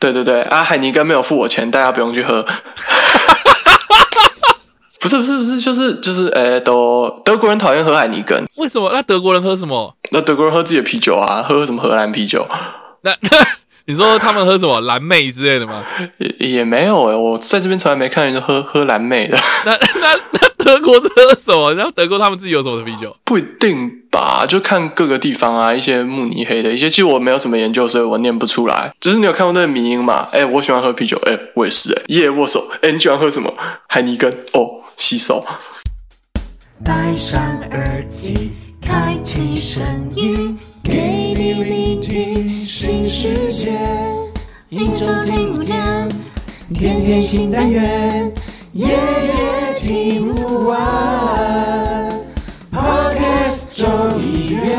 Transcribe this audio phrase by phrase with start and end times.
[0.00, 2.44] 对对对，啊，海尼根没有付我钱，大家不用去喝。
[5.00, 8.90] 不是不是不是，就是就是，诶，都德国人讨厌喝海尼根，为什么？
[8.92, 9.94] 那德国人喝什么？
[10.10, 12.46] 那德国人喝自己的啤酒啊，喝什么荷兰啤酒？
[13.02, 13.28] 那那
[13.90, 15.84] 你说他们喝什么蓝妹之类的吗？
[16.18, 19.36] 也也没有诶，我在这边从来没看人喝喝蓝妹的。
[19.66, 21.74] 那那那德国是喝什么？
[21.74, 23.16] 然后德国他们自己有什么啤酒？
[23.24, 28.92] 不一定吧，就看各个地方啊，一些慕尼黑的一些，其实我没有什么研究，所以我念不出来。
[29.00, 30.28] 就是你有看过那个迷音嘛？
[30.30, 33.52] 哎，我喜欢喝啤酒，哎，我也是，哎，耶握手，哎，你喜欢喝什么？
[33.88, 35.44] 海尼根，哦，洗手。
[36.84, 43.72] 戴上耳机，开启声音，给你聆听新世界。
[44.68, 46.08] 一周听五天，
[46.72, 48.32] 天天新单元，
[48.72, 52.08] 夜夜听不完。
[52.72, 53.86] Podcast 周
[54.18, 54.76] 一乐。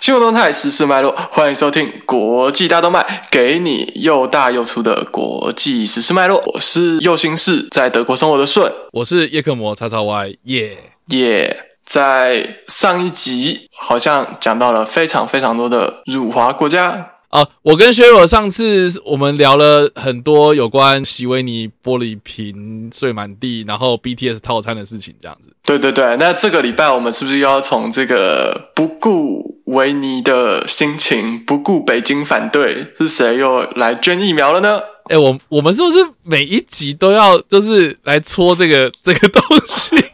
[0.00, 6.42] 新闻动态、时事脉络，欢迎收听国际大动脉，给你又大又粗的国际时事脉络。
[6.54, 10.78] 我是右心室，在德国生活的顺，我是叶克膜叉叉 Y 耶。
[11.06, 25.52] 耶、在上一集好像讲到了非常非常多的辱华国家，啊，我跟薛若上次我们聊了很多有关席维尼玻璃瓶碎满地，然后 BTS 套餐的事情，这样子。
[25.64, 34.80] 对对对，那这个礼拜我们是不是又要从这个不顾维尼的心情，不顾北京反对，是谁又来捐疫苗了呢？
[35.08, 39.96] 哎、我我们是不是每一集都要就是来戳这个这个东西？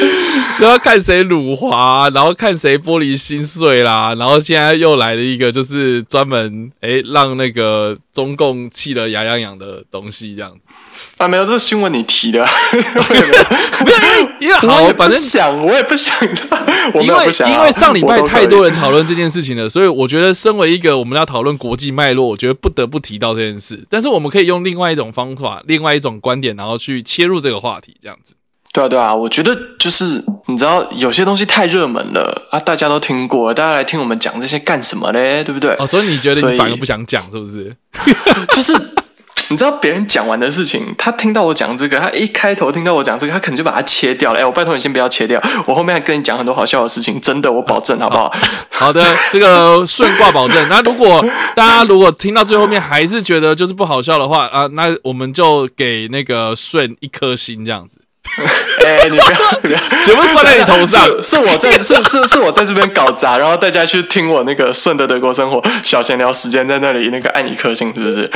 [0.60, 10.68] 都要看谁辱华，然后看谁玻璃心碎啦，然后现在又来了一个，就是专门哎、让那个中共气得牙痒痒的东西，这样子。
[11.18, 12.44] 啊，没有，这是新闻你提的，
[13.80, 16.12] 因为因为好反正想，我也不想，
[16.92, 23.84] 我没因为有不想啊、因为上礼拜太多人讨论这件事情了，所以我觉得身为一个我们要讨论国际脉络，我觉得不得不提到这件事。
[23.88, 28.34] 但是我们可以用另外一种方法、另外一种观点，然后去切入这个话题，这样子。
[28.72, 35.42] 对啊，对啊，我觉得就是你知道，有些东西太热门了啊，大家都听过，大家来听我们讲这些干什么嘞？
[35.42, 35.74] 对不对？
[35.78, 37.74] 哦，所以你觉得你反而不想讲，是不是？
[38.54, 38.72] 就是
[39.50, 44.38] 你知道别人讲完的事情，他听到我讲这个，他一开头听到我讲这个，他可能就把它切掉了。
[44.38, 48.30] 哎，我拜托你先不要切掉，我后面还跟你讲很多好笑的事情，真的，我保证，好不好？
[48.70, 49.02] 好的，
[49.32, 50.68] 这个顺挂保证。
[50.68, 51.24] 那如果
[51.56, 58.02] 大家如果听到最后面还是觉得就是不好笑的话啊，那我们就给那个顺一颗星这样子。
[58.84, 68.30] 哎，你不要， 不要，节目算在你头上是是我在 是是是我在这边搞砸，然后大家去听我那个顺的德国生活小闲聊时间，在那里那个按一颗星，是不是？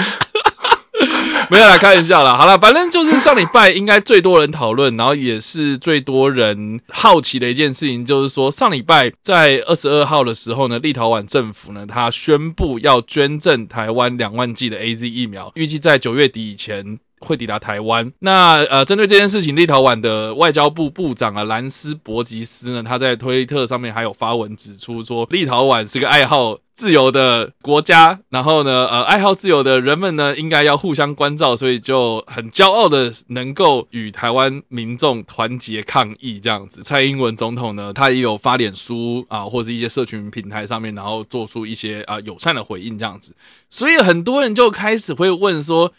[1.50, 2.34] 没有啦，开玩笑啦。
[2.34, 16.98] 好了，反正就是上礼拜应该最多人讨论，然后也是最多人好奇的一件事情，就是说上礼拜在二十二号的时候呢，立陶宛政府呢，他宣布要捐赠台湾两万剂的 A Z 疫苗，预计在九月底以前。
[17.22, 18.12] 会抵达台湾。
[18.18, 36.82] 那呃，针对这件事情，立陶宛的外交部部长啊兰斯伯吉斯呢，他在推特上面还有发文指出说，立陶宛是个爱好自由的国家，然后呢，呃，爱好自由的人们呢，应该要互相关照，所以就很骄傲的能够与台湾民众团结抗议这样子。
[36.82, 43.34] 蔡英文总统呢，他也有发脸书啊，或是一些社群平台上面，然后做出一些啊友善的回应这样子。
[43.68, 45.92] 所以很多人就开始会问说，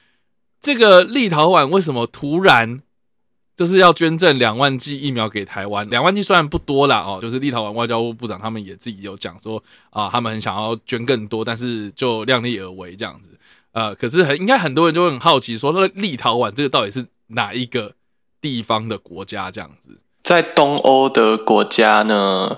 [0.63, 2.81] 这个立陶宛为什么突然
[3.56, 5.88] 就是要捐赠两万剂疫苗给台湾？
[5.90, 13.29] 两万剂虽然不多啦，哦，就是立陶宛外交部部长他们也自己有讲说啊，他们很想要捐更多，但是就量力而为这样子。
[13.74, 17.94] 呃，可是很应该很多人就会很好奇说，那立陶宛这个到底是哪一个
[18.40, 20.00] 地方的国家这样子？
[20.24, 22.57] 在东欧的国家呢，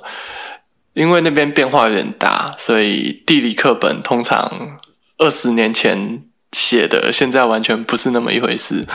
[0.94, 4.78] 因为那边变化有点大，所以地理课本通常
[5.18, 6.24] 二十年前
[6.56, 8.86] 写的，现在完全不是那么一回事。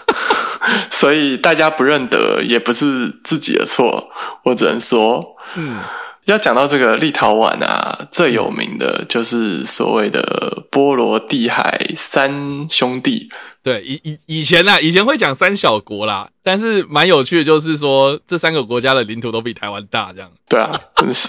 [0.90, 4.08] 所以大家不认得也不是自己的错，
[4.44, 5.76] 我只能说，嗯，
[6.24, 13.28] 要讲到这个立陶宛啊，最有名的就是所谓的波罗的海三兄弟。
[13.62, 20.30] 对，以以以前啊，以前会讲三小国啦，但是蛮有趣的，就是说这三个国家的领土都比台湾大，这样。
[20.48, 20.70] 对啊，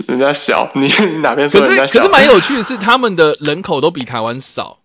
[0.08, 2.00] 人家小，你你哪边说可是人家小？
[2.00, 4.80] 可是蛮有趣的是，他们的人口都比台湾少，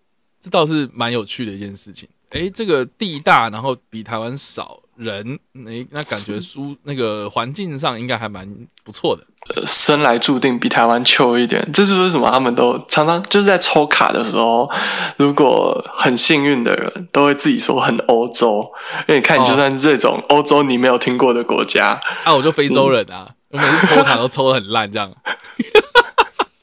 [0.45, 2.07] 这倒是蛮有趣的一件事情。
[2.29, 8.47] 哎，这个地大，然后比台湾少人，诶，那感觉舒那个环境上应该还蛮
[8.83, 9.23] 不错的。
[9.55, 14.69] 呃生来注定比台湾秋一点，这是为什么他们都常常就是在抽卡的时候，
[15.17, 18.71] 如果很幸运的人，都会自己说很欧洲。
[19.07, 25.11] 因为你看，你就算是这种欧洲你没有听过的国家，啊，我就非洲人啊，我每次抽卡都抽的很烂，这样。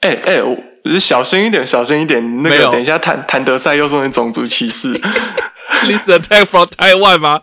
[0.02, 2.42] 哎哎，我小心一点，小心一点。
[2.42, 4.92] 那个，等一下谭谭德赛又说你种族歧视。
[5.86, 7.40] This attack from Taiwan 吗？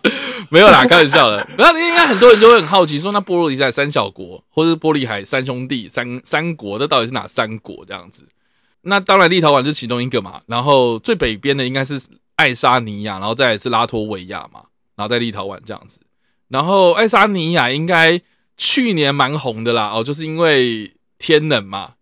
[0.50, 1.46] 没有啦，开玩笑的。
[1.56, 8.24] 那应该很多人就会很好奇，说那波罗的海三小国，或是波利海三兄弟、三三国，那到底是哪三国这样子？
[8.82, 10.40] 那当然，立陶宛是其中一个嘛。
[10.46, 12.00] 然后最北边的应该是
[12.36, 14.60] 爱沙尼亚，然后再来是拉脱维亚嘛，
[14.96, 16.00] 然后在立陶宛这样子。
[16.48, 18.20] 然后爱沙尼亚应该
[18.56, 21.92] 去年蛮红的啦，哦，就是因为天冷嘛，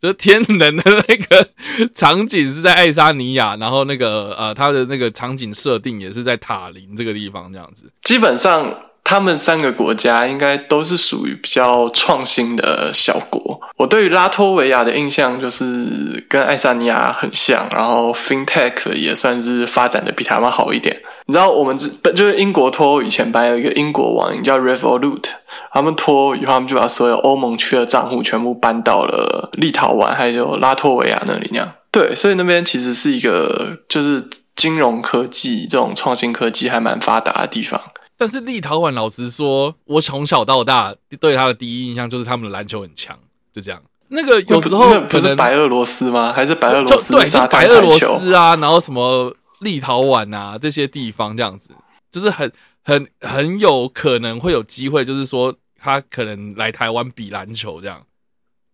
[0.00, 1.48] 就天能的那个
[1.94, 7.90] 场景是在爱沙尼亚，然后那个呃，它的那个场景设定也是在塔林这个地方这样子。
[8.02, 13.60] 基本上，他们三个国家应该都是属于比较创新的小国。
[13.76, 21.00] 我对于拉脱维亚的印象就是跟爱沙尼亚很像，然后 FinTech 也算是发展的比他们好一点。
[21.28, 25.24] 你知道，我们之就是英国脱欧以前，本来有一个英国网银叫 Revolut，
[25.70, 31.70] 他们脱欧以后，他们就把所有欧盟区的账户全部搬到了立陶宛还有拉脱维亚那里那样。
[31.90, 34.26] 对，所以那边其实是一个就是
[34.56, 37.78] 金融科技这种创新科技还蛮发达的地方。
[38.16, 43.14] 但是立陶宛，老实说，我从小到大对他的第一印象就是他们的篮球很强，
[43.52, 43.78] 就这样。
[44.08, 46.32] 那个有时候不是白俄罗斯吗？
[46.34, 47.90] 还是白俄就罗斯对，白俄罗？
[47.90, 51.70] 斯啊，然后什么立陶宛啊这些地方这样子，
[52.10, 52.50] 就是很
[52.82, 58.04] 很很有可能会有机会，就是说他可能来台湾比篮球这样，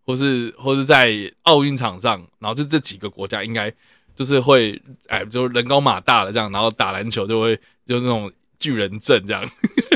[0.05, 3.73] 或是或是在奥运场上，然后就这几个国家应该
[4.15, 9.45] 就是会哎，就人高马大的这样，然后打篮球就会就是那种巨人阵这样。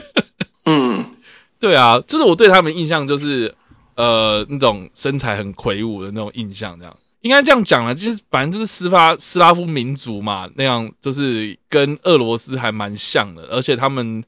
[0.64, 1.14] 嗯，
[1.60, 3.54] 对啊，就是我对他们印象就是
[3.94, 6.96] 呃那种身材很魁梧的那种印象，这样
[7.28, 14.24] 应该这样讲了，就是反正就是斯拉斯拉夫民族嘛，那样就是跟俄罗斯还蛮像的，而且他们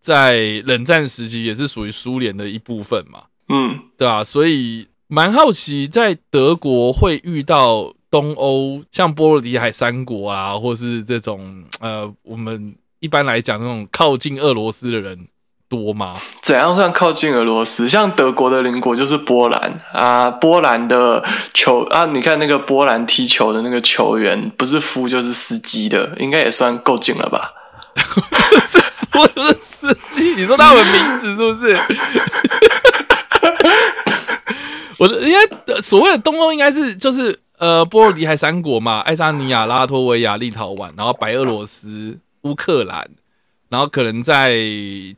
[0.00, 15.26] 在冷战时期也是属于苏联的一部分嘛，嗯，对啊，所以蛮好奇在德国会遇到东欧像波罗的海三国啊，或是这种呃我们一般来讲那种靠近俄罗斯的人
[15.68, 16.16] 多吗？
[16.42, 17.88] 怎样算靠近俄罗斯？
[17.88, 27.52] 像德国的邻国就是波兰啊，波兰的球啊，你看那个波兰踢球的那个球员，不是夫就是司机的，应该也算够近了吧？
[28.66, 28.78] 是
[29.10, 30.34] 不是司机？
[30.34, 31.78] 你说他们名字是不是？
[34.98, 35.38] 我的应该
[35.74, 43.06] 呃所谓的东欧应该是就是呃波罗的海三国嘛，爱沙尼亚、拉脱维亚、立陶宛，然后白俄罗斯、乌克兰，
[43.68, 44.56] 然后可能在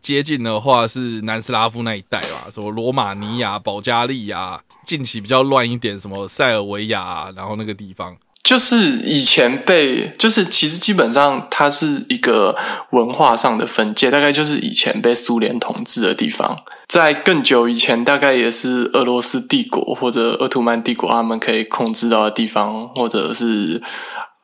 [0.01, 8.17] 接近的话是南斯拉夫那一带吧，什么罗马尼亚、保加利亚，近期比较乱一点，什么塞尔维亚，然后那个地方。
[8.45, 12.57] 就是以前被，就是其实基本上它是一个
[12.93, 16.57] 文化上的分界，大概就是以前被苏联统治的地方，
[16.87, 23.83] 在更久以前，大概也是俄罗斯帝国或者奥图曼帝国他们可以控制到的地方，或者是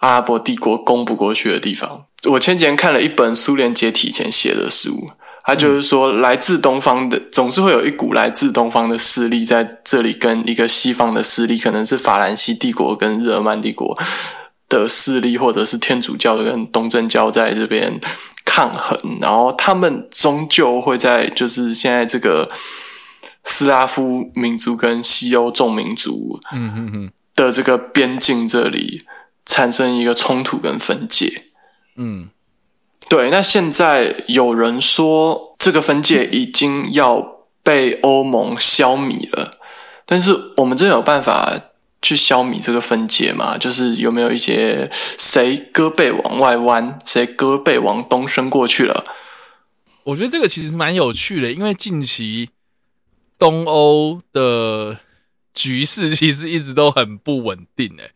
[0.00, 2.04] 阿拉伯帝国攻不过去的地方。
[2.30, 5.10] 我前几天看了一本苏联解体前写的书，
[5.44, 13.98] 他就是说，来自东方的总是会有一股来自东方的势力在这里跟一个西方的势力，可能是法兰西帝国跟日耳曼帝国
[14.68, 18.00] 的势力，或者是天主教跟东正教在这边
[18.44, 22.48] 抗衡，然后他们终究会在就是现在这个
[23.44, 29.02] 斯拉夫民族跟西欧众民族嗯哼哼，的这个边境这里
[29.44, 31.30] 产生一个冲突跟分界。
[31.96, 32.30] 嗯，
[33.08, 39.58] 对，那现在有人说这个分界已经要被欧盟消弭了，
[40.04, 41.70] 但是我们真的有办法
[42.02, 43.56] 去消弭这个分界吗？
[43.56, 49.04] 就是有没有一些谁胳背往外弯，谁胳背往东伸过去了？
[50.04, 52.50] 我觉得这个其实蛮有趣的，因为近期
[53.38, 54.98] 东欧的
[55.54, 58.10] 局势其实一直都很不稳定诶。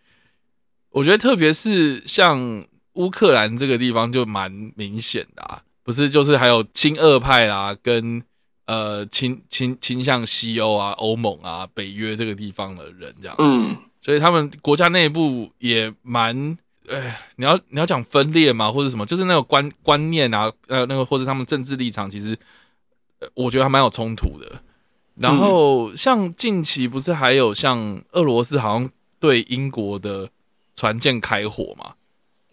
[0.91, 2.67] 我觉得特别是像
[2.99, 8.21] 乌克兰这个地方就蛮明显的啊，不是就是还有亲俄派啦，跟
[8.67, 22.37] 呃倾倾倾向西欧啊、欧盟啊、北约这个地方的人这样子，嗯，所以他们国家内部也蛮，哎，你要你要讲分裂嘛，或者什么，就是那个观观念啊，呃，那个或者他们政治立场，其实、
[23.21, 24.61] 呃我觉得还蛮有冲突的。
[25.15, 30.29] 然后像近期不是还有像俄罗斯好像对英国的
[30.77, 31.95] 船舰开火嘛？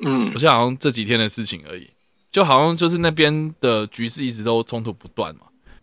[0.04, 1.90] 嗯我，记得好像这几天的事情而已，
[2.32, 5.42] 就好像就是那边的局势一直都冲突不断嘛。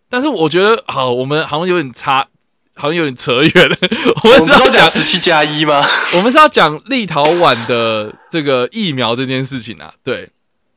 [0.08, 2.28] 但是我觉得好，我们好像有点差，
[2.74, 3.76] 好像有点扯远了。
[4.24, 5.82] 我们是要讲讲十七加一吗？
[6.16, 10.28] 我们是要讲立陶宛的这个疫苗这件事情啊，对，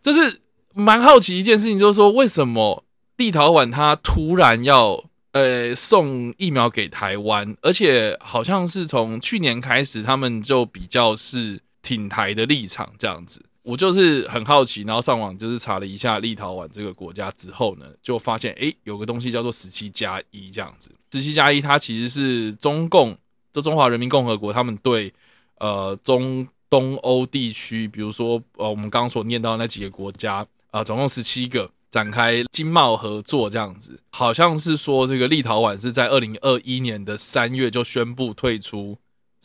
[0.01, 0.39] 就是
[0.74, 2.86] 蛮好奇一件事情，就是说为什么
[3.18, 13.39] 立陶宛它突然要呃送疫苗给台湾，而且好像是从去年开始，他们就比较是挺台的立场这样子。
[13.62, 20.92] 我就是很好奇，然后上网就是查了一下立陶宛这个国家之后呢，就发现诶有个东西叫做十七加一这样子。
[21.12, 23.18] 十七加一它其实是中共，
[23.51, 25.12] 这中华人民共和国他们对
[25.58, 34.00] 呃中东欧地区，比如说呃我们刚刚所念到那几个国家啊、总共十七个展开经贸合作这样子。
[34.12, 38.98] 好像是说这个立陶宛是在二零二一年的三月就宣布退出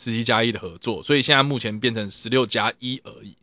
[0.03, 3.37] 十七加一的合作，所以现在目前变成十六加一而已。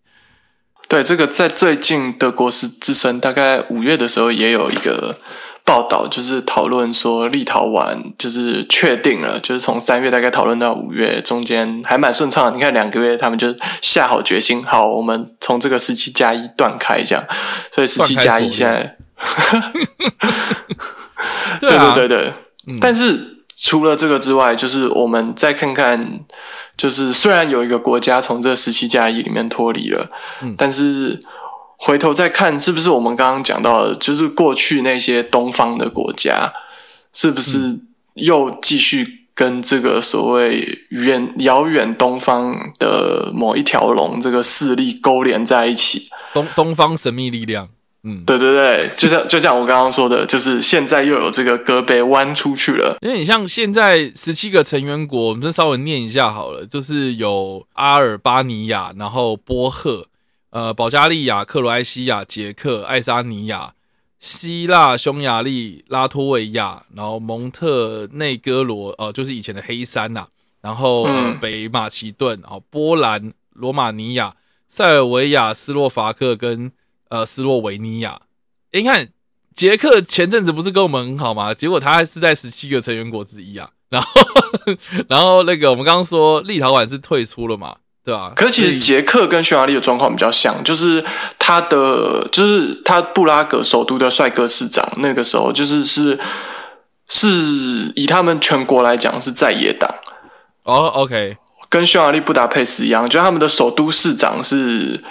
[0.87, 5.19] 对，这个在最近德国是之声大概五月的时候也有一个
[5.65, 12.51] 报道，就是讨论说立陶宛就是确定了，就是从三月大概讨论到五月，中间还蛮顺畅的。
[12.55, 17.23] 你看两个月，他们就下好决心，好，我们从这个十七加一断开这样，
[17.69, 18.97] 所以 十七加一现在，
[21.59, 22.33] 对啊对对
[22.65, 26.19] 对，但是除了这个之外，就是我们再看看，
[26.77, 30.07] 就是虽然有一个国家从这十七加一里面脱离了，
[30.43, 31.19] 嗯但是
[31.77, 36.53] 回头再看，是不是我们刚刚讲到的，就是过去那些东方的国家，
[37.11, 37.79] 是不是
[38.13, 46.09] 又继续跟这个所谓远遥远东方的某一条龙这个势力勾连在一起？
[46.33, 47.69] 东东方神秘力量，
[48.03, 52.97] 嗯，对对对，就像就像我刚刚说的，就是现在又有这个戈被弯出去了。
[53.01, 60.07] 因为你像现在十七个成员国，我们先稍微念一下好了，就是有阿尔巴尼亚，然后波赫，
[60.51, 63.73] 呃，保加利亚、克罗埃西亚、捷克、爱沙尼亚、
[64.19, 70.27] 希腊、匈牙利、拉脱维亚，然后蒙特内哥罗，呃，就是以前的黑山呐、
[70.61, 71.07] 然后、
[71.41, 74.35] 北马其顿，然后波兰、罗马尼亚、
[74.69, 76.71] 塞尔维亚、斯洛伐克跟
[77.09, 78.19] 呃斯洛维尼亚。
[78.71, 79.07] 诶你看
[79.53, 81.53] 捷克前阵子不是跟我们很好吗？
[81.53, 83.69] 结果他还是在十七个成员国之一啊。
[83.89, 84.09] 然后，
[85.07, 88.33] 然后那个我们刚刚说立陶宛是退出了嘛，对吧？
[88.35, 91.01] 可是其实捷克跟匈牙利的状况比较像，就是
[91.39, 96.19] 他的就是他布拉格首都的帅哥市长，那个时候就是是
[97.07, 97.27] 是
[97.95, 99.89] 以他们全国来讲是在野党，
[100.63, 101.37] 哦，OK，
[101.69, 105.01] 跟匈牙利布达佩斯一样，就他们的首都市长是，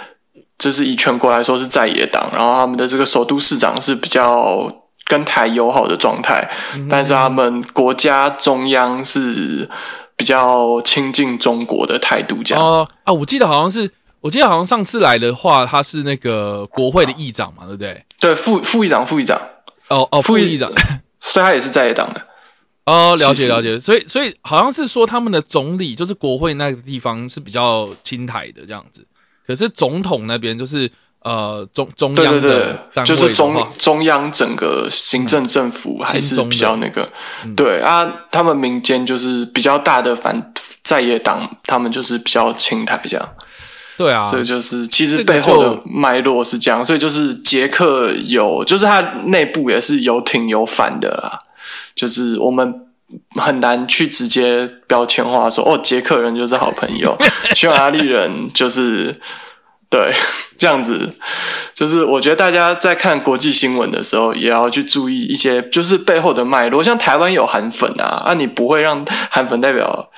[0.57, 4.71] 就是以全国来说是在野党，然后他们的这个首都市长是比较
[5.05, 6.49] 跟台友好的状态，
[6.89, 9.69] 但是他们国家中央是
[10.15, 12.63] 比较亲近中国的态度，这样。
[12.63, 13.89] 哦啊，我记得好像是，
[14.21, 18.03] 我记得好像上次来的话，他是那个国会的议长嘛，对不对？
[18.19, 19.39] 对，副副议长，副议长，
[19.89, 20.71] 哦哦，副议长。
[21.19, 22.21] 所以他也是在野党的。
[22.85, 29.05] 哦，了解了解，所以所以好像是说他们的总理就是国会那个地方是比较亲台的这样子，
[29.47, 37.07] 可是总统那边就是呃中中对对央的对，单就是中中央整个行政政府还是比较那个，
[37.45, 43.29] 嗯对啊，他们民间就是比较大的反在野党，他们就是比较清台这样。
[43.97, 51.39] 对啊，这就是其实背后的脉络是这样，所以就是捷克有，就是它内部也是有挺有反的啦，
[51.95, 52.86] 就是我们
[53.35, 57.15] 很难去直接标签化说哦，捷克人就是好朋友，
[57.55, 59.13] 匈牙利人就是
[59.89, 60.11] 对
[60.57, 61.09] 这样子，
[61.73, 70.09] 就是我觉得大家在看国际新闻的时候，也要去注意一些就是背后的脉络，像台湾有韩粉啊，啊，你不会让韩粉代表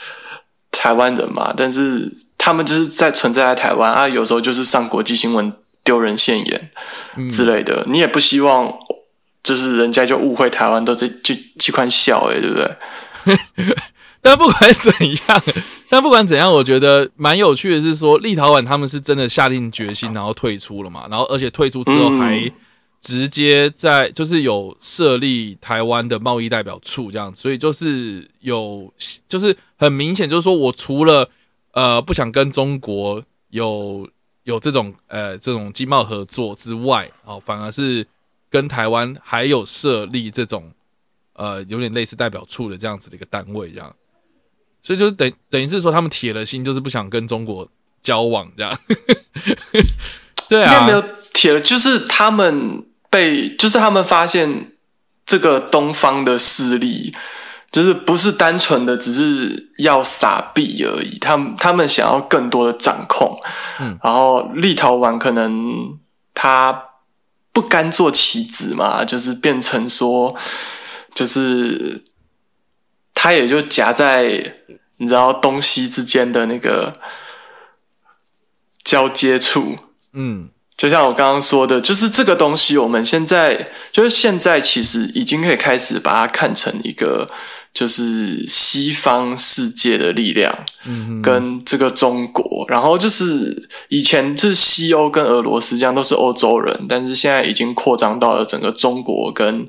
[0.72, 5.54] 台湾人嘛，但是他们就是在存在在台湾啊，有时候就是上国际新闻
[5.84, 6.72] 丢人现眼
[7.18, 7.30] 嗯。
[7.30, 8.74] 之类的，你也不希望
[9.44, 13.76] 就是人家就误会台湾都在就几款笑诶、对不对？
[14.22, 14.94] 但不管怎
[15.28, 15.44] 样，
[15.90, 22.20] 但不管怎样，我觉得蛮有趣的是说，立陶宛他们是真的下定决心，然后退出了嘛，然后而且退出之后嗯。
[22.20, 22.52] 还
[23.02, 28.94] 直接在就是有设立台湾的贸易代表处这样，所以就是有
[29.26, 31.30] 就是很明显就是说我除了
[31.72, 34.06] 呃不想跟中国有
[34.44, 38.06] 有这种呃这种经贸合作之外，哦，反而是
[38.50, 40.72] 跟台湾还有设立这种
[41.34, 43.96] 呃有点类似代表处的这样子的一个单位，这样，
[44.82, 47.70] 所以就是等等于是说他们铁了心，就是不想跟中国
[48.02, 48.78] 交往这样。
[50.50, 54.72] 对啊，没有铁了，就是他们被，就是他们发现
[55.24, 57.14] 这个东方的势力，
[57.72, 63.40] 就是不是单纯的只是要撒币而已，他们他们想要更多的掌控，
[63.80, 66.00] 嗯，然后立陶宛可能
[66.34, 66.89] 他
[67.60, 70.34] 不甘做棋子嘛，就是变成说，
[71.14, 72.02] 就是
[73.14, 74.56] 他也就夹在
[74.98, 76.94] 你知道东西之间的那个
[78.84, 79.76] 交接处，
[80.14, 87.30] 嗯，就像我刚刚说的，就是这个东西，我们现在就是现在其实已经可以开始把它看成一个。
[87.80, 90.54] 就是西方世界的力量，
[90.86, 99.66] 嗯跟这个中国，然后就是以前是西欧跟俄罗斯这样都是欧洲人，但是现在已经扩张到了整个中国跟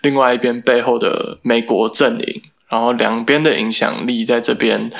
[0.00, 4.90] 另外一边背后的美国阵营，然后两边的影响力在这边。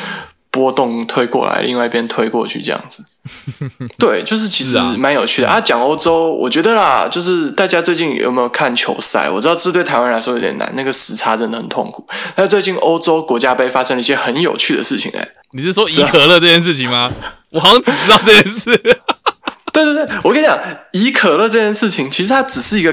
[0.50, 3.04] 波动推过来，另外一边推过去，这样子。
[3.96, 5.60] 对，就是其实蛮有趣的啊。
[5.60, 9.30] 讲欧洲，我觉得啦，就是大家最近有没有看球赛？
[9.30, 12.04] 我知道这对台湾来说有点难，那个时差真的很痛苦。
[12.34, 17.12] 但最近欧洲国家杯发生了一些很有趣的事情，哎，你是说怡可乐这件事情吗？
[17.50, 18.76] 我好像只知道这件事。
[19.72, 20.58] 对对对，我跟你讲，
[20.90, 22.92] 怡可乐这件事情，其实它只是一个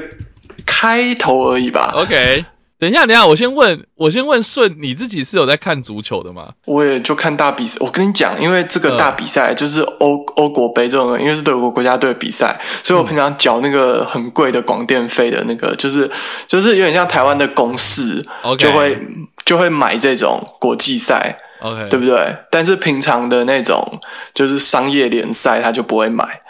[0.65, 1.91] 开头而已吧。
[1.95, 2.45] OK。
[2.79, 6.49] 等一下，等一下，我先问，我先问顺，你自己是有在看足球的吗？
[6.65, 7.75] 我也就看大比赛。
[7.79, 16.09] 我跟你讲，因为这个大比赛就是欧欧国杯这种，因为是德国国家队比赛，所以我平常缴那个很贵的广电费的那个，就是
[16.45, 18.23] 就是有点像台湾的公司，
[18.59, 18.95] 就会
[19.43, 22.37] 就会买这种国际赛，OK，对不对？
[22.51, 23.99] 但是平常的那种
[24.35, 26.41] 就是商业联赛，他就不会买，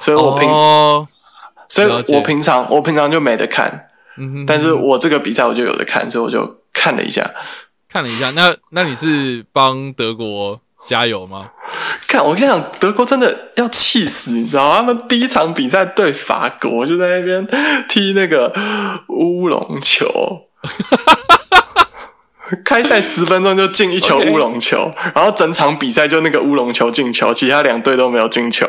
[0.00, 0.48] 所以我平，
[1.68, 3.88] 所以我平常我平常就没得看。
[4.18, 7.28] 嗯，但是我这个比赛我就有的看，所以我就看了一下，
[7.88, 8.30] 看了一下。
[8.30, 11.50] 那那你是帮德国加油吗？
[12.06, 14.76] 看，我跟你讲，德国真的要气死，你知道吗？
[14.76, 17.46] 他们第一场比赛对法国就在那边
[17.88, 18.52] 踢那个
[19.08, 20.06] 乌龙球，
[22.64, 28.68] 开赛十分钟就进一球乌龙球，然后整场比赛就那个乌龙球进球，其他两队都没有进球。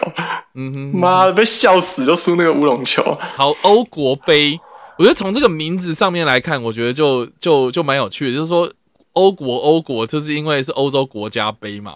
[0.55, 3.03] 嗯哼，妈的，被笑死，就输那个乌龙球。
[3.35, 4.59] 好，欧国杯。
[4.97, 8.71] 我觉得从这个名字上面来看，我觉得就就就蛮有趣的，就是说
[9.13, 11.95] 欧国欧国，就是因为是欧洲国家杯嘛。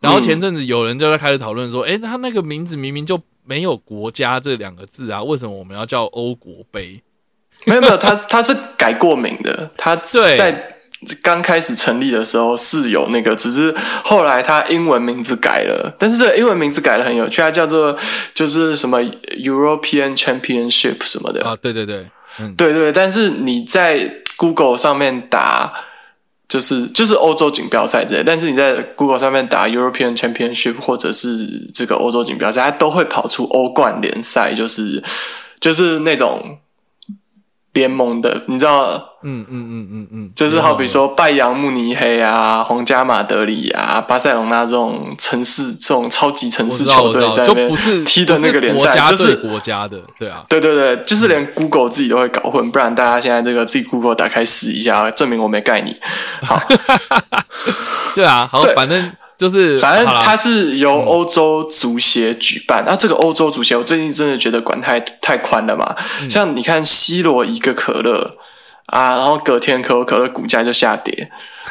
[0.00, 7.02] 然后前阵子有人就在开始讨论说，哎，他那个名字明明就没有国家这两个字啊，为什么我们要叫欧国杯？
[7.66, 10.76] 没有没有，他他是改过名的，他在
[11.22, 17.96] 刚开始成立的时候是有那个，只是后来他英文名字改了，但是这个英文名字改的很有趣，它叫做
[18.34, 22.06] 就是什么 European Championship 什么的啊，对对对。
[22.56, 25.72] 对对，但是你在 Google 上面打，
[26.48, 35.02] 就是就是欧洲锦标赛之类，但是你在 Google 上面打 European Championship 或者是这个欧洲锦标赛，它都会跑出欧冠联赛，就是
[35.60, 36.58] 就是那种。
[37.72, 39.06] 联盟的，你知道？
[39.22, 55.94] 嗯嗯嗯嗯嗯，就是好比说拜扬慕尼黑啊、皇家马德里啊、巴塞隆那这种城市，这种超级城市球队在那边踢的那个联赛，就是国家的，对啊，对对对，就是连 Google 自己都会搞混，不然大家现在这个自己 Google 打开试一下，证明我没盖你。
[56.42, 56.58] 好，
[58.16, 59.12] 对啊，好，反正。
[59.40, 62.84] 就是，反正它是由欧洲足协举办。
[62.86, 65.96] 那这个欧洲足协，我最近真的觉得管太太宽了嘛。
[66.28, 68.36] 像你看，C 罗一个可乐
[68.88, 71.30] 啊，然后隔天可口可乐股价就下跌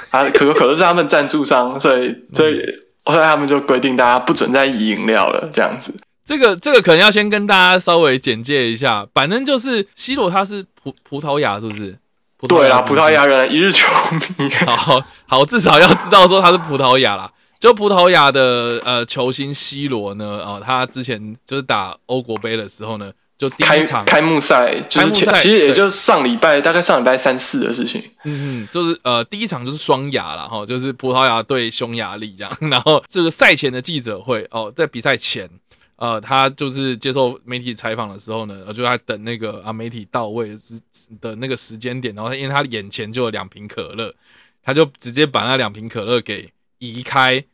[0.09, 0.27] 啊。
[0.33, 2.59] 可口可乐是他们赞助商，所以所以
[3.05, 5.93] 后来他们就规定大家不准再饮饮料了，这样子。
[6.25, 9.05] 这个这个可能要先跟大家稍微简介一下。
[9.13, 11.95] 反正就是 C 罗他是葡葡萄牙，是不是？
[12.47, 13.85] 对啦，葡萄牙人一日球
[14.37, 14.49] 迷。
[14.65, 17.29] 好好，至少要知道说他是葡萄牙啦。
[17.59, 28.01] 就葡萄牙的呃球星 C 罗呢，啊，他之前就是打欧国杯的时候呢，就第一场开幕赛，就是其实也就上礼拜，大概上礼拜三四的事情。
[28.23, 32.57] 嗯嗯，就是呃第一场就是双牙了哈，就是葡萄牙对匈牙利这样。
[32.71, 35.49] 然后这个赛前的记者会哦，在比赛前，
[35.97, 40.79] 呃，他就是接受媒体采访的时候呢，就在等那个啊媒体到位之
[41.19, 44.13] 的那个时间点，然后因为他眼前就有两瓶可乐，
[44.63, 46.49] 他就直接把那两瓶可乐给。
[46.79, 47.45] 移开，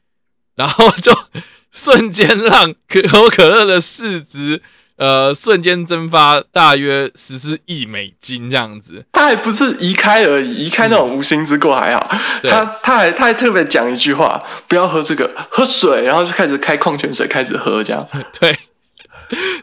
[0.55, 1.11] 然后就
[1.71, 4.61] 瞬间让 可口可乐的市值，
[4.95, 9.05] 呃，瞬间蒸发大约十四亿美金这样子。
[9.11, 12.07] 他还不是移开而已，移开那种无心之过还好。
[12.43, 16.03] 他他还他还特别讲一句话：不要喝这个，喝水。
[16.03, 18.07] 然后就开始开矿泉水，开始喝这样。
[18.39, 18.57] 对，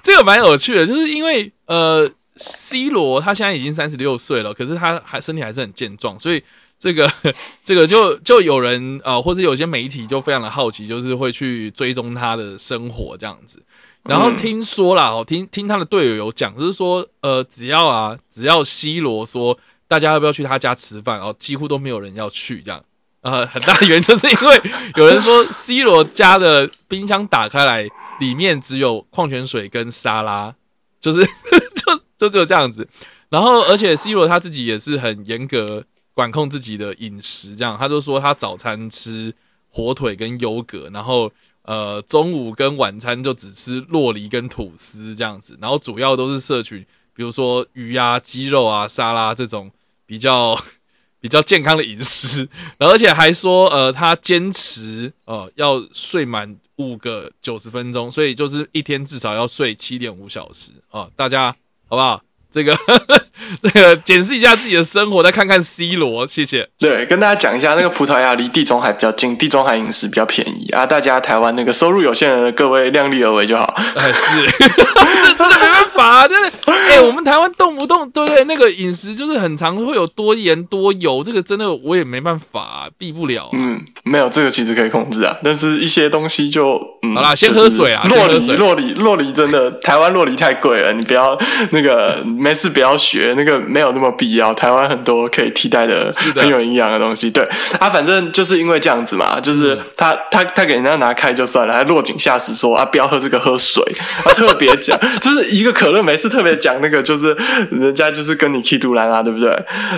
[0.02, 6.42] 这个蛮有趣的，就是因为呃，C 罗他现在已经三十六岁了，可是他还身体还是很健壮，所以。
[6.82, 7.08] 这个
[7.62, 13.62] 这个就就有人呃，或者有些媒体就非常的好奇，就是会去追踪他的生活这样子。
[14.02, 22.84] 然后听说啦，哦，听听他的队友有讲，就是说呃，只要啊，只要 C 罗说大家要不要去他家吃饭，然后几乎都没有人要去这样。
[23.20, 24.60] 呃，很大的原因就是因为
[24.98, 30.52] 有人说 C 罗家的冰箱打开来，里面只有矿泉水跟沙拉，
[31.00, 31.20] 就是
[31.76, 32.88] 就就只有这样子。
[33.28, 35.84] 然后而且 C 罗他自己也是很严格。
[36.14, 39.34] 管控自己的饮食，这样他就说他早餐吃
[39.70, 49.70] 火腿跟优格，然后呃中午跟晚餐就只吃洛梨跟吐司这样子，然后主要都是摄取比如说鱼啊、鸡肉啊、沙拉这种
[50.04, 50.58] 比较
[51.20, 52.48] 比较健康的饮食，
[52.78, 61.54] 而且还说呃他坚持呃要睡满五个九十分钟，所以就是一天至少要睡七点五小时啊、大家
[61.88, 62.22] 好不好？
[62.52, 62.76] 这个
[63.62, 66.68] 这个检视一下自己的生活，再看看 C 罗，谢谢。
[66.78, 70.84] 对，跟大家讲一下，那个葡萄牙离地中海比较近，地中海饮食比较便宜啊。
[70.84, 73.74] 大家台湾那个收入有限的各位量力而为就好。
[73.96, 74.46] 哎，是，
[75.26, 76.50] 这真的没办法、啊，真的。
[76.66, 78.44] 哎、我们台湾动不动对不对？
[78.44, 83.50] 那个饮食就是很常会有多盐多油，这个真的我也没办法、啊，避不了、啊。
[83.52, 91.38] 嗯，没有这个其实可以控制啊，但是一些东西就嗯，好啦先喝水啊洛梨洛梨洛梨真的台湾洛梨太贵了，你不要
[91.70, 94.52] 那个没事不要学，那个没有那么必要。
[94.52, 97.30] 台湾很多可以替代的很有营养的东西。
[97.30, 97.44] 对
[97.78, 103.80] 啊，反正就是因为这样子嘛，就是他他他给人家拿开就算了，还落井下石说啊不要喝这个喝水，
[104.24, 107.36] 啊特别讲 就是一个可乐没事特别讲那个就是
[107.70, 109.48] 人家就是跟你 K 杜兰啊，对不对？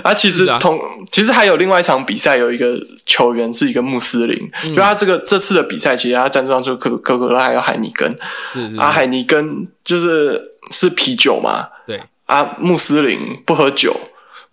[0.02, 0.78] 啊，其实同
[1.11, 8.14] 其实还有另外一场比赛，有一个球员是一个穆斯林，嗯就他这个这次的比赛，其实他赞助商就可可可乐还有海尼根，
[8.52, 12.00] 是是啊，海尼根就是是啤酒嘛，对。
[12.26, 13.94] 啊，穆斯林不喝酒，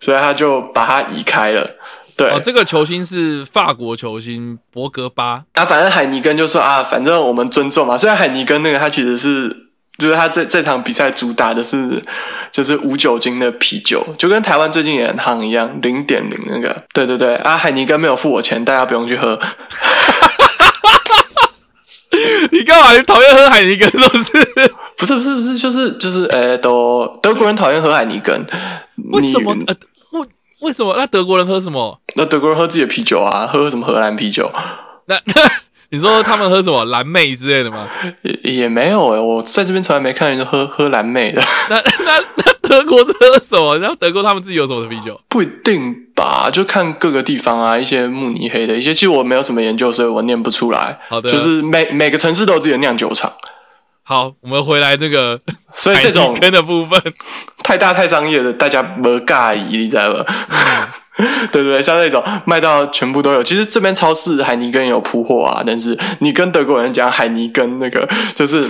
[0.00, 1.70] 所以他就把它移开了。
[2.14, 7.96] 对，哦，这个球星是法国球星博格巴，啊，反正海尼根就说啊，反正我们尊重嘛。
[7.96, 9.48] 虽然海尼根那个他其实是，
[9.96, 12.02] 就是他这这场比赛主打的是
[12.50, 16.76] 就是无酒精的啤酒，就跟台湾最近也很夯一样，零点零那个。
[16.92, 19.40] 对对对，啊，海尼根没有付我钱，大家不用去喝。
[22.58, 22.92] 你干嘛？
[22.92, 24.46] 你讨厌喝海尼根是不是？
[24.98, 28.46] 不是不是不是，就是就是，呃，都德国人讨厌喝海尼根，
[29.10, 29.64] 为什么你？
[29.64, 29.74] 呃，
[30.10, 30.26] 为
[30.60, 30.94] 为什么？
[30.96, 31.98] 那德国人喝什么？
[32.14, 34.50] 那德国人喝自己的啤酒啊，喝什么荷兰啤酒？
[35.06, 35.34] 那那
[35.92, 37.86] 你说他们喝什么蓝妹之类的吗？
[38.22, 43.76] 也也没有诶、我在这边从来没看人喝喝蓝妹的， 那那那德国是喝什么？
[43.78, 45.20] 然后德国他们自己有什么啤酒？
[45.28, 46.48] 不一定吧？
[46.50, 50.98] 就看各个地方啊，一些慕尼黑的一些，其实我没有什么研究，所以我念不出来。
[51.10, 53.30] 好的就是每每个城市都有自己的酿酒厂，
[54.02, 55.38] 好，我们回来这个
[55.74, 56.98] 所以这种跟的部分，
[57.62, 59.34] 太大太商业的，大家不介
[59.68, 60.24] 意，你知道吧？
[61.52, 61.82] 对不对？
[61.82, 68.66] 像那种卖到全部都有，其实这边超市海尼根也有铺货啊，但是你跟德国人讲海尼根那个，就是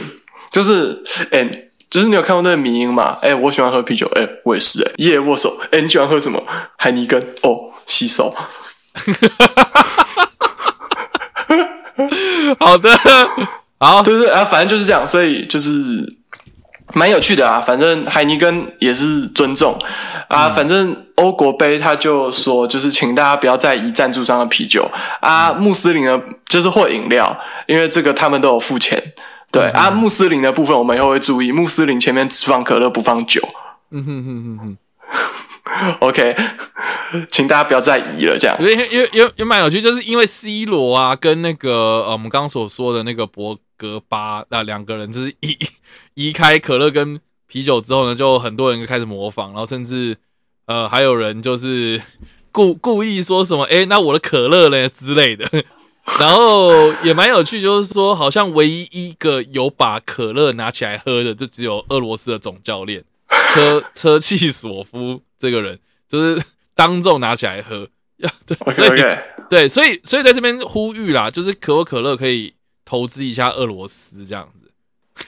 [0.50, 1.48] 就是，哎、
[1.88, 3.16] 就是你有看过那个迷音嘛？
[3.22, 6.42] 哎、我喜欢喝啤酒，哎、我也是、哎，耶握手，哎、你喜欢喝什么？
[6.76, 8.34] 海尼根，哦，洗手，
[12.58, 12.90] 好的，
[13.78, 15.70] 好，对对啊，反正就是这样，所以就是
[16.94, 17.60] 蛮有趣的啊。
[17.60, 19.78] 反正海尼根也是尊重
[20.28, 29.00] 啊，反正欧国杯他就说，就是请大家不要再以赞助商的啤酒啊，穆斯林的就是或饮料，因为这个他们都有付钱。
[29.50, 33.46] 对啊，穆斯林的部分我们以后会注意，穆斯林前面只放可乐不放酒。
[33.90, 34.76] 嗯哼哼哼
[35.62, 36.34] 哼， OK，
[37.30, 45.58] 请大家不要再移了，这样因为因为因为因为蛮有趣，就是因为 C 罗啊跟那个呃我们刚刚所说的那个博格巴那两个人，就是移
[46.14, 50.16] 移开可乐跟啤酒之后呢，就很多人就开始模仿，然后甚至
[50.66, 52.00] 呃还有人就是
[52.52, 55.44] 故故意说什么诶，那我的可乐呢之类的。
[56.20, 63.04] 然后也蛮有趣，就是说，好像唯一一个有把可乐拿起来喝的，就只有俄罗斯的总教练
[63.54, 66.42] 车 车契索夫这个人，就是
[66.74, 67.88] 当众拿起来喝。
[68.46, 69.02] 对，所以。
[69.50, 72.54] 对，所以所以在这边呼吁啦，就是可口可乐可以
[72.92, 74.70] 投资一下俄罗斯这样子。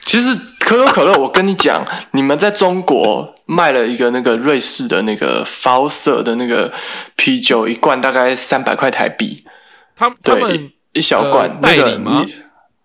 [0.05, 6.71] 其实可口可乐，我跟你讲，你们在中国卖了一个那个瑞士的那个 f 色的那个
[7.15, 9.43] 啤酒，一罐大概三百块台币，
[9.95, 12.23] 他他对，们一一小罐、呃那个吗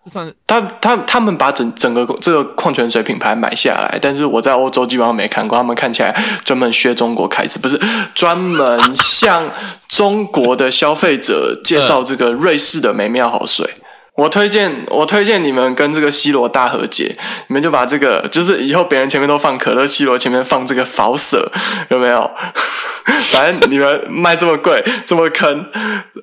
[0.06, 7.78] 算他他他们把整整个这个矿泉水品牌买下来，但是我在欧洲基本上没看过，他们看起来专门削中国开支，不是
[8.14, 9.52] 专门向
[9.88, 13.70] 中国的消费者介绍 这个瑞士的美妙好水。
[14.20, 21.50] 我推荐，我推荐你们跟这个 C 罗大和解，你们就把这个，就是以后别人前面都放可乐，C 罗前面放这个福色，
[21.88, 22.30] 有没有？
[23.32, 25.64] 反正你们卖这么贵， 这么坑，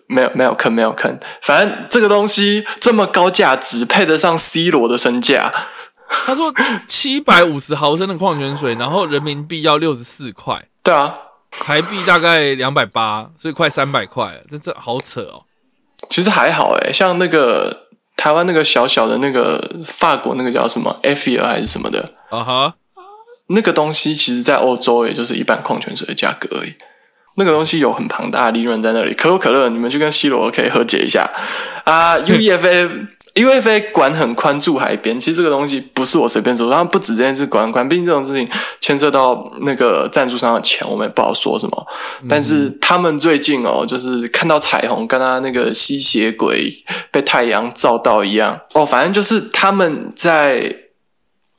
[0.05, 5.51] 没有没有坑没有坑，反正这个东西这么高价值，配得上 C 罗的身价。
[6.07, 6.53] 他说
[6.85, 11.15] 七百五十毫升的矿泉水，然后人民币要六十四块，对啊，
[11.49, 15.43] 台币大概两百八，所以快三百块了，这这好扯哦。
[16.09, 17.86] 其实还好诶，像那个
[18.17, 22.75] 台湾那个小小的那个法国那个叫什么 f 尔还是什么的，啊哈，
[23.47, 26.73] 那个东西，其实在欧洲也就是一般矿泉水的价格而已。
[27.39, 29.13] 那个东西有很庞大的利润在那里。
[29.13, 31.29] 可口可乐，你们去跟 C 罗可以和解一下
[31.83, 32.17] 啊。
[32.17, 33.07] UEFA
[33.43, 41.87] UEFA 管很宽，住海边，其实这个东西不是我随便说，他们不止这件事管很宽，毕竟这种事情牵涉到那个赞助商的钱，我们也不好说什么。
[42.29, 46.73] 但是他们最近哦，就是看到彩虹，跟他那个吸血鬼
[47.11, 50.75] 被太阳照到一样哦，反正就是他们在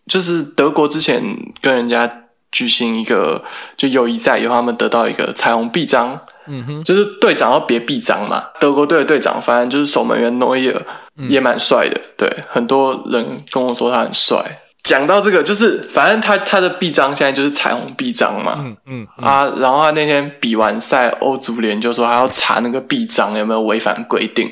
[0.06, 1.22] 就是德国之前
[1.60, 3.44] 跟人家举行一个
[3.76, 6.18] 就友谊赛以后，他们得到一个彩虹臂章。
[6.50, 8.42] 嗯哼，就是队长要别臂章嘛。
[8.58, 10.86] 德国队的队长，反正就是守门员诺伊尔，
[11.28, 12.00] 也蛮帅的。
[12.16, 14.60] 对，很多人跟我说他很帅。
[14.84, 18.56] 讲到这个，就是反正他他的臂章现在就是彩虹臂章嘛。
[18.58, 24.48] 嗯嗯啊，然后他那天比完赛，欧足联就说他要查那个臂章有没有违反规定，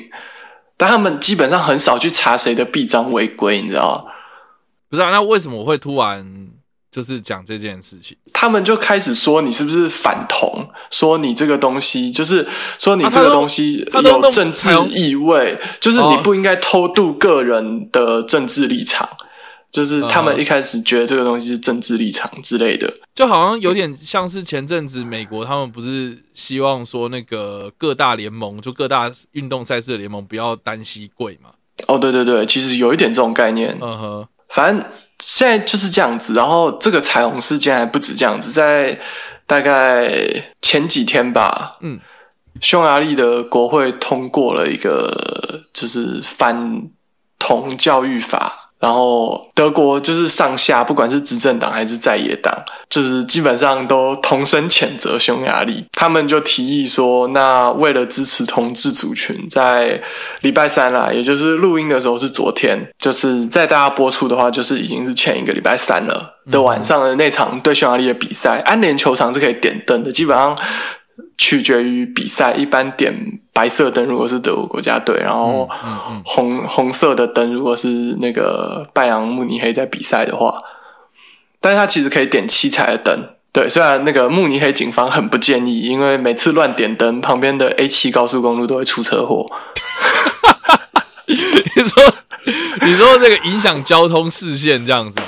[0.75, 4.11] 但他们基本上很少去查谁的臂章违规，你知道吗？
[4.89, 6.46] 不是啊，那为什么会突然
[6.97, 8.17] 就是讲这件事情？
[8.33, 12.43] 他们就开始说你是不是反同，说你这个东西就是
[12.79, 19.07] 说你这个东西有政治意味，就是你不应该偷渡个人的政治立场，
[19.71, 22.91] 就是他们嗯一开始觉得这个东西是政治立场之类的。
[23.13, 31.51] 就好像有点像是前阵子美国他们不是希望说那个各大联盟就各大运动赛事的联盟不要单膝跪嘛？
[31.87, 34.83] 哦，对对对，其实有一点这种概念，嗯哼，反正
[35.19, 36.33] 现在就是这样子。
[36.33, 38.99] 然后这个彩虹事件还不止这样子，在
[39.45, 40.17] 大概
[40.61, 41.99] 前几天吧，嗯，
[42.61, 46.89] 匈牙利的国会通过了一个就是反
[47.39, 48.66] 同教育法。
[48.79, 52.53] 然后德国就是上下，不管是执政党还是在野党，
[52.89, 55.85] 就是基本上都同声谴责匈牙利。
[55.93, 60.01] 他们就提议说，那为了支持同志族群，在
[60.41, 70.55] 礼拜三啦，也就是录音的时候是昨天，就是在大家播出的话，就是已经是前一个礼拜三了的晚上的那场对匈牙利的比赛，安联球场是可以点灯的，基本上
[71.37, 73.13] 取决于比赛，一般点
[73.53, 77.87] 白色灯如果是德国国家队，然后嗯嗯红红色的灯如果是
[78.19, 80.55] 那个拜仁慕尼黑在比赛的话，
[81.59, 83.29] 但是它其实可以点七彩的灯。
[83.51, 89.47] 对，虽然那个慕尼黑警方很不建议，因为每次乱点灯，旁边的 A 七高速公路都会出车祸。
[91.27, 92.13] 你说
[92.85, 95.25] 你说这个影响交通视线这样子吗？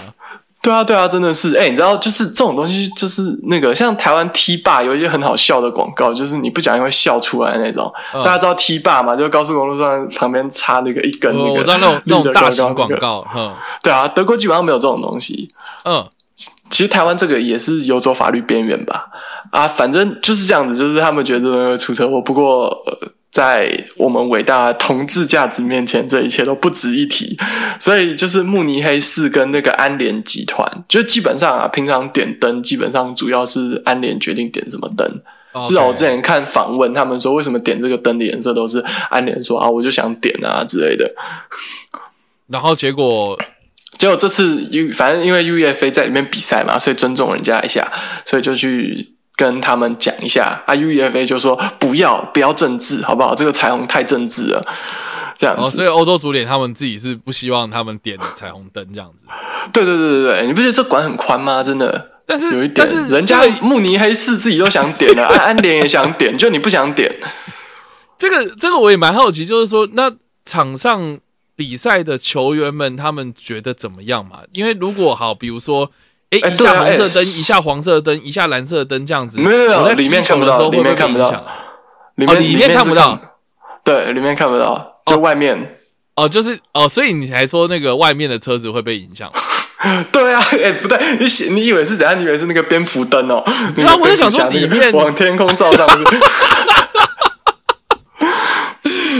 [0.61, 7.91] 对啊，对啊，真的是，哎、你知道，就是这种东西，就是那个像台湾 T 霸有一些很好笑的广告，就是你不小心会笑出来的那种。
[8.13, 9.15] 嗯大家知道 T 霸嘛？
[9.15, 12.89] 就是高速公路上旁边插那个一根那个、哦我知道那种 那种大型广。
[12.99, 15.47] 告，哼，对啊，德国基本上没有这种东西。
[15.85, 16.05] 嗯，
[16.69, 19.05] 其实台湾这个也是游走法律边缘吧。
[19.51, 22.21] 啊，反正就是这样子，就是他们觉得这个会出车祸。
[22.21, 27.37] 不过，呃，在我们伟大的同志价值面前，这一切都不值一提。
[27.79, 35.07] 所以，就是慕尼黑市跟那个安联集团，就基本上啊，平常点灯基本上主要是安联决定点什么灯。
[35.65, 41.11] 至少我之前看访问，他们说为什么点这个灯的颜色都是安联说啊，我就想点啊之类的。
[42.47, 43.35] 然后结果
[43.97, 47.91] 结果这次 U 反正因为 UEFA 在里面比赛嘛，所以尊重人家一下，
[48.25, 49.07] 所以就去
[49.39, 50.75] 跟他们讲一下啊。
[50.75, 53.33] UEFA 就说不要不要政治，好不好？
[53.33, 54.61] 这个彩虹太政治了，
[55.37, 59.23] 这样哦，所以欧洲足联他们自己是不希望他们点彩虹灯这样子，
[59.71, 61.63] 对对对对对，你不觉得这管很宽吗？
[61.63, 67.09] 真的但是有一点但是，人家慕尼黑市自己都想点了， 安安联也想点，就你不想点。
[68.17, 70.11] 这个这个我也蛮好奇，就是说那
[70.43, 71.17] 场上
[71.55, 74.39] 比赛的球员们他们觉得怎么样嘛？
[74.51, 75.89] 因为如果好，比如说。
[76.31, 79.39] 诶，一哎对啊下红色灯，哎一下黄色灯，一下蓝色灯，这样子。
[79.39, 81.33] 没有没有里面看不到里面看不到哦
[82.15, 83.19] 里面看不到
[83.83, 85.77] 对，里面看不到，就外面。
[86.15, 89.31] 哦，就是哦，所以你才说那个外面的车子会被影响。
[90.11, 92.19] 对啊，哎、不对，你写你以为是怎样？
[92.19, 93.41] 你以为是那个蝙蝠灯哦？
[93.73, 96.03] 对啊 我就想说里面往天空照上去。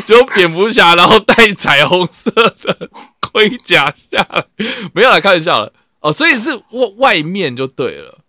[0.06, 2.90] 就蝙蝠侠，然后戴彩虹色的
[3.32, 4.44] 盔甲下来，
[4.94, 5.72] 没有啦，开玩笑了。
[6.02, 8.20] 哦，所以是外外面就对了，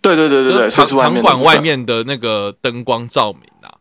[0.00, 1.58] 对对对对对，场馆外。
[1.58, 3.74] 面的那个灯光照明啊。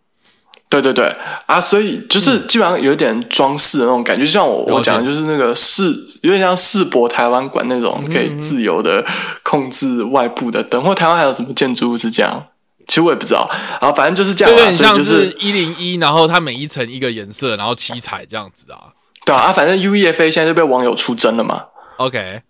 [0.70, 1.06] 对对对
[1.46, 9.06] 啊，所以就是基本上有点装饰的那种感觉，就像我我讲的，就是那个世有点像世博台湾馆那种可以自由的
[9.44, 12.48] 控制外部的灯，或台湾还有什么建筑物是这样？
[12.88, 18.92] 其实我也不知道，然后反正就是这样啊，就有点像就是一零一，然后它每一层一个颜色，然后七彩这样子啊。
[19.26, 21.64] 对啊啊，反正 UEFA 现在就被网友出征了嘛。
[21.98, 22.42] OK，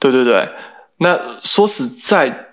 [0.00, 0.48] 对对对，
[0.98, 2.46] 那说实在，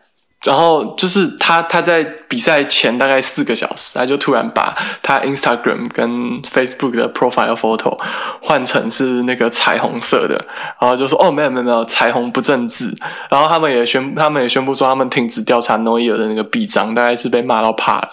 [0.43, 7.97] 然后就是他他在比赛前大概四个小时，他就突然把他 Instagram 跟 Facebook 的 profile photo
[8.41, 10.35] 换成是那个彩虹色的，
[10.79, 12.93] 然后就说哦没有没有没有彩虹不正治，
[13.29, 18.09] 然后他们也宣他们也宣布说他们停止调查诺伊尔的那个臂章，大概是被骂到怕了。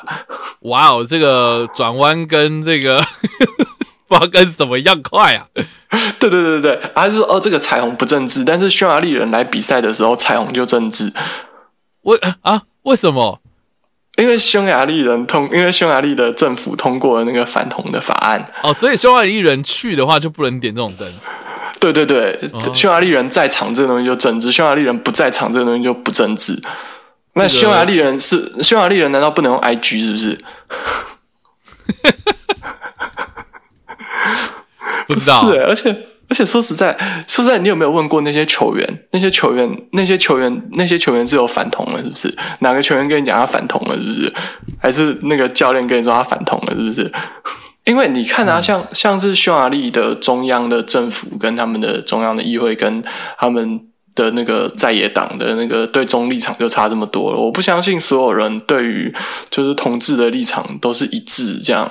[0.60, 3.02] 哇哦，这个转弯跟这个
[4.06, 5.46] 不知道跟什么一样快啊！
[6.18, 11.12] 对对对对对，他就说哦这个彩虹不政治，但是匈牙利人来比赛的时候彩虹就政治。
[12.02, 12.62] 为啊？
[12.82, 13.40] 为什么？
[14.16, 18.44] 因为匈牙利人通，因为匈牙利的政府通过了那个反同的法案。
[18.62, 21.08] 哦，所以匈牙利人去的话就不能点这种灯。
[21.80, 22.38] 对对对，
[22.72, 26.62] 匈牙利人在场这个东西就政治，匈牙利人不在场这个东西就不政治。
[27.34, 30.38] 那匈牙利人是匈牙利人，难道不能用 IG 是不是？
[35.08, 35.90] 不知道，是、而且
[36.28, 36.96] 而且说实在，
[37.26, 38.98] 说实在，你有没有问过那些球员？
[39.12, 42.34] 那些球员，那些球员，那些球员是有反同了，是不是？
[42.60, 44.32] 哪个球员跟你讲他反同了，是不是？
[44.78, 47.12] 还是那个教练跟你说他反同了，是不是？
[47.84, 53.04] 因为你看啊，像像是匈牙利的中央的政府跟他们的中央的议会跟
[53.36, 53.78] 他们
[54.14, 57.38] 的那个在野党的那个对中立场就差这么多了。
[57.38, 59.12] 我不相信所有人对于
[59.50, 61.90] 就是同志的立场都是一致这样。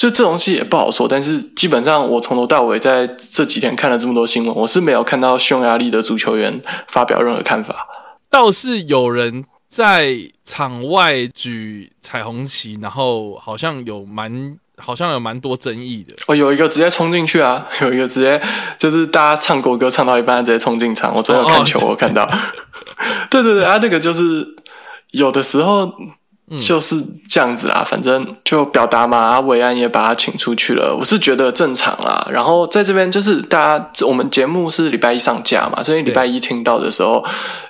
[0.00, 7.86] 就这东西也不好说，但是基本上我从头到尾在这几天看了这么多新闻，我是没有看到匈牙利的足球员发表任何看法。
[8.30, 16.16] 倒是有人在场外举彩虹旗，然后好像有蛮好像有蛮多争议的。
[16.28, 18.40] 哦，有一个直接冲进去啊，有一个直接
[18.78, 22.26] 就是大家唱国歌唱到一半直接冲进场，我真的看球，我看到。
[23.28, 24.48] 对对对，啊，那个就是
[25.10, 25.92] 有的时候。
[26.66, 26.96] 就是
[27.30, 29.16] 这样子啦，反正就表达嘛。
[29.16, 32.26] 啊，维安也把他请出去了，我是觉得正常啦。
[32.28, 37.24] 然后在这边就是大家，我们节目是礼拜一上架嘛，所以礼拜一听到的时候，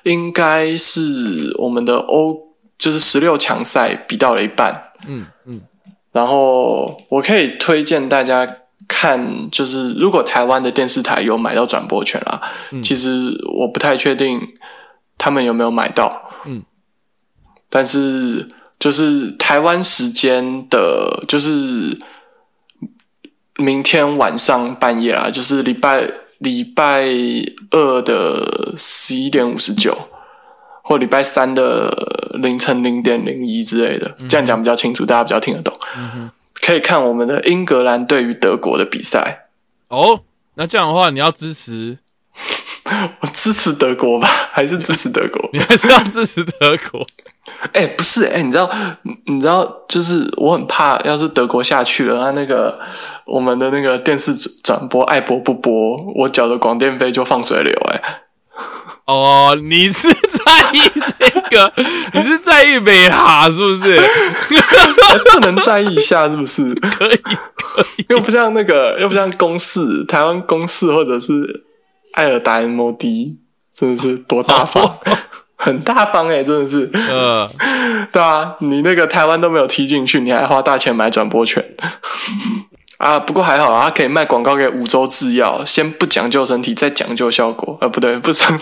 [0.04, 2.34] 应该是我们的欧
[2.78, 4.74] 就是十六强赛比到了一半。
[5.06, 5.60] 嗯嗯。
[6.10, 8.48] 然后我可以推荐大家
[8.88, 12.40] 看，就是如果台湾的电视台有买到转播权啦，
[12.82, 14.40] 其实我不太确定
[15.18, 16.30] 他们有没有买到。
[16.46, 16.62] 嗯，
[17.68, 18.48] 但是。
[18.80, 21.96] 就是台湾时间的，就是
[23.58, 27.04] 明天晚上半夜啦，就是礼拜礼拜
[27.70, 29.94] 二的十一点五十九，
[30.82, 31.90] 或礼拜三的
[32.42, 35.72] 凌晨零点零一之类的，这样讲比较清楚，大家比较听得懂。
[36.54, 39.48] 可以看我们的英格兰对于德国的比赛。
[39.88, 40.22] 哦，
[40.54, 41.98] 那这样的话，你要支持？
[43.20, 45.48] 我支持德国吧，还是支持德国？
[45.52, 47.06] 你还是要支持德国？
[47.72, 48.70] 哎，不是，哎，你知道，
[49.26, 52.78] 你知道，就是我很怕，要是德国下去了，那那个
[53.26, 58.00] 我们的那个电视转播爱播不播，我缴的广电费就放水流，哎。
[59.06, 60.80] 哦，你是在意
[61.18, 61.72] 这个？
[62.14, 64.00] 你是在意美哈是不是？
[65.34, 66.72] 不能在意一下是不是？
[66.74, 71.64] 可以，可以，又不像那个，又不像公事，台湾公事或者是
[72.12, 73.36] 艾尔达 MOD
[73.74, 74.98] 真的是多大方。
[75.62, 77.46] 很大方哎，真的是，嗯，
[78.10, 81.62] 对啊，你那个台湾都没有踢进去，你还花大钱买转播权
[82.96, 83.18] 啊？
[83.20, 88.58] 不过还好啊，他可以卖广告给五洲制药，先不讲究身体，再讲究效果，呃，不对，不是什么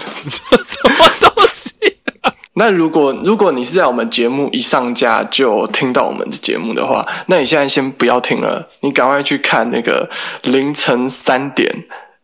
[1.21, 1.73] 东西。
[2.55, 10.11] 那如果如果你是在我们节目一上架就听到我们的节目的话，那你现在先不要听了，你赶快去看那个
[10.43, 11.73] 凌晨三点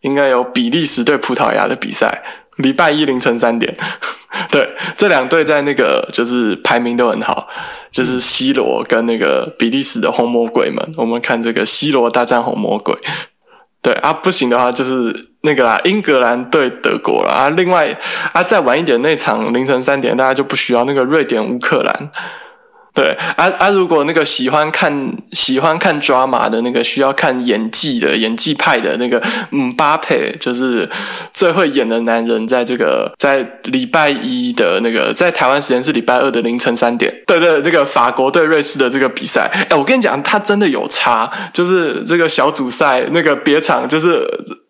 [0.04, 2.22] 应该有比利时对葡萄牙的比赛。
[2.58, 3.74] 礼拜一凌晨三点，
[4.48, 4.64] 对，
[4.96, 7.48] 这两队在那个就是排名都很好，
[7.90, 10.94] 就是 C 罗跟那个比利时的红魔鬼们。
[10.96, 12.96] 我们看这个 C 罗大战红魔鬼，
[13.82, 17.50] 对啊，不行的话就是那个啦，英格兰对德国了啊。
[17.50, 17.90] 另外
[18.32, 22.10] 啊，再晚一点那场凌晨三点，大家就不需要那个瑞典乌克兰。
[22.94, 23.70] 对啊啊！
[23.70, 30.88] 如果那个喜欢看喜欢看 drama 的那个需要看演技的演技派的那个嗯巴佩，就是
[31.32, 44.24] 最会演的男人，在这个在礼拜一的那个在台湾时间是礼拜二的凌晨三点，对对，那个法国对瑞士的这个比赛，哎，我跟你讲，他真的有差，就是这个小组赛那个别场就是。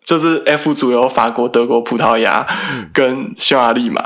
[0.05, 2.45] 就是 F 组有法国、德国、葡萄牙
[2.93, 4.01] 跟匈牙利嘛，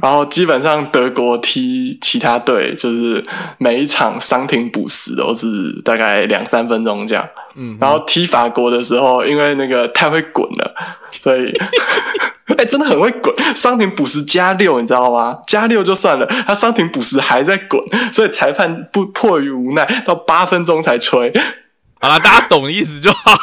[0.00, 3.22] 然后基本上德国踢其他队，就是
[3.58, 7.22] 每一场伤停补时都是大概两三分钟这样。
[7.78, 10.74] 然后踢法国的时候，因为那个太会滚了，
[11.10, 11.52] 所以
[12.56, 15.38] 哎，真的很会滚，伤停补时加六，你知道吗？
[15.46, 21.32] 加六就算了，他伤停补时还在滚，所以裁判不迫于无奈，到八分钟才吹。
[22.00, 23.36] 好了，大家懂意思就好。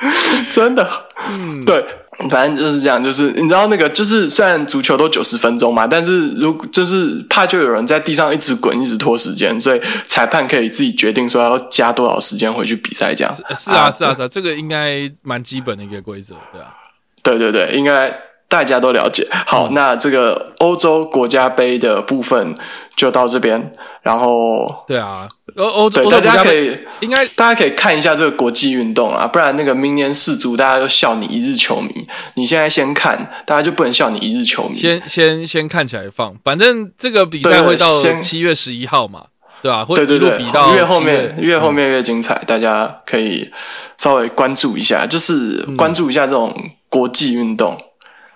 [0.50, 0.88] 真的，
[1.30, 1.84] 嗯，对，
[2.30, 13.32] 反正就是这样，就是你知道那个，就是虽然足球都九十分钟嘛，但是如就是怕就有人在地上一直滚，一直拖时间，所以裁判可以自己决定说要加多少时间回去比赛这样。
[13.34, 16.74] 是啊，是啊，是啊，这个应该蛮基本的一个规则，对啊。
[17.22, 18.10] 对对对，应该
[18.50, 19.26] 大家都了解。
[19.46, 22.54] 好，那这个欧洲国家杯的部分
[22.96, 23.72] 就到这边，
[24.02, 32.06] 然后对啊，欧欧对大家可以应该大家可以看一下这个国际运动啊，不然那个明年世足大家都笑你一日球迷。
[32.34, 34.74] 你现在先看，大家就不能笑你一日球迷。
[34.74, 39.26] 先 先先看起来放，反正这个比赛会到先七月十一号嘛，
[39.62, 43.48] 对吧、对对对比到，越后面越后面越精彩，大家可以
[43.96, 46.52] 稍微关注一下，就是关注一下这种
[46.88, 47.78] 国际运动。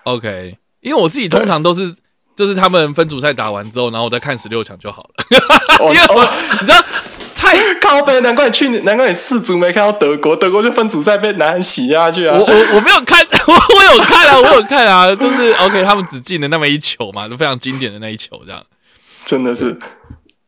[0.05, 1.93] OK，因为我自己通常都是
[2.35, 5.39] 就是他们分组赛打完之后，然后我再看十六强就好了，
[5.79, 6.83] 哦因为我哦，你知道
[7.35, 12.35] 太靠背，难怪你去年，难怪你四组没看到德国，德国就分组赛被南韩洗下去啊。
[12.37, 12.43] 我。
[12.45, 18.63] 我我没有看， 我我有看啊，我有看啊，就是 OK，他们只进了那么一球嘛，就非常经典的那一球这样。
[19.25, 19.77] 真的是，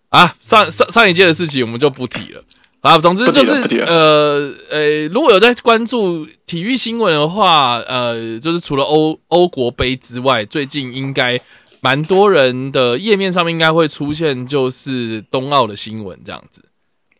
[0.10, 0.34] 啊。
[0.39, 2.41] 上上上一届的事情我们就不提了
[2.88, 2.98] 啊。
[2.98, 3.52] 总之就是
[3.86, 11.40] 呃呃，如果有在关注体育新闻的话，呃，就是除了欧欧国杯之外，最近应该
[11.82, 16.64] 蛮多人的页面上面应该会出现就是冬奥的新闻这样子。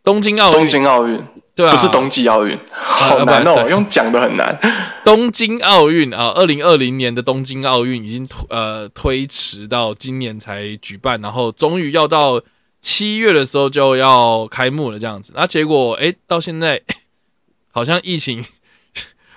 [0.04, 1.22] 东京奥运东京奥运
[1.54, 4.58] 对啊，不是冬季奥运， 好难哦，用讲的很难。
[5.04, 12.40] 东京奥运啊，二零二零年的东京奥运已经推呃推迟到今年才举办，然后终于要到
[12.88, 15.34] 七月的时候就要开幕了，这样子。
[15.36, 16.82] 那结果诶，到现在
[17.72, 18.44] 好像疫情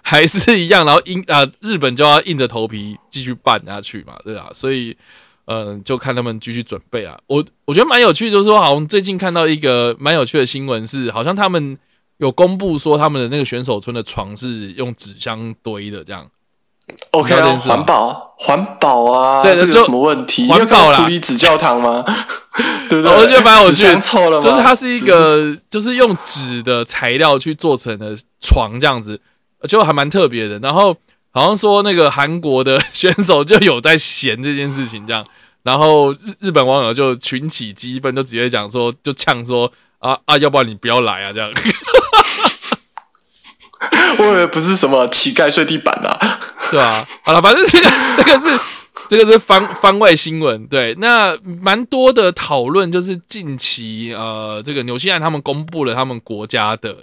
[0.03, 4.97] 还是一样，然后硬啊、日本就要硬着头皮继续办下去嘛，对啊，所以。
[5.53, 7.19] 嗯，就看他们继续准备啊。
[7.27, 11.77] 我我觉得蛮有趣，就是说，好像最近看到一个蛮有趣的新闻是，好像他们
[12.19, 16.31] 有公布说他们的那个选手村的床是用纸箱堆的，这样。
[17.11, 20.49] OK 环保环保啊，对这个有什么问题？
[20.49, 22.05] 环保啦你有看过普纸教堂吗？
[22.89, 23.17] 对不对？
[23.17, 24.43] 我觉得蛮有趣纸箱臭了吗？
[24.43, 29.21] 就是它是一只个就是用纸的材料去做成的床这样子，
[29.69, 30.59] 就还蛮特别的。
[30.61, 30.97] 然后
[31.33, 35.25] 好像说那个韩国的选手就有在嫌这件事情这样，
[35.63, 41.51] 然后日日本网友就群起激愤，就直接讲说，就呛说啊啊，要不然你不要来啊这样。
[44.19, 46.41] 我以为不是什么乞丐睡地板啊。
[46.71, 48.61] 对啊，好了，反正这个 这个是
[49.09, 50.67] 这个是番番外新闻。
[50.67, 56.97] 对，那蛮多的讨论就是近期呃，这个纽西兰他们公布了他们国家的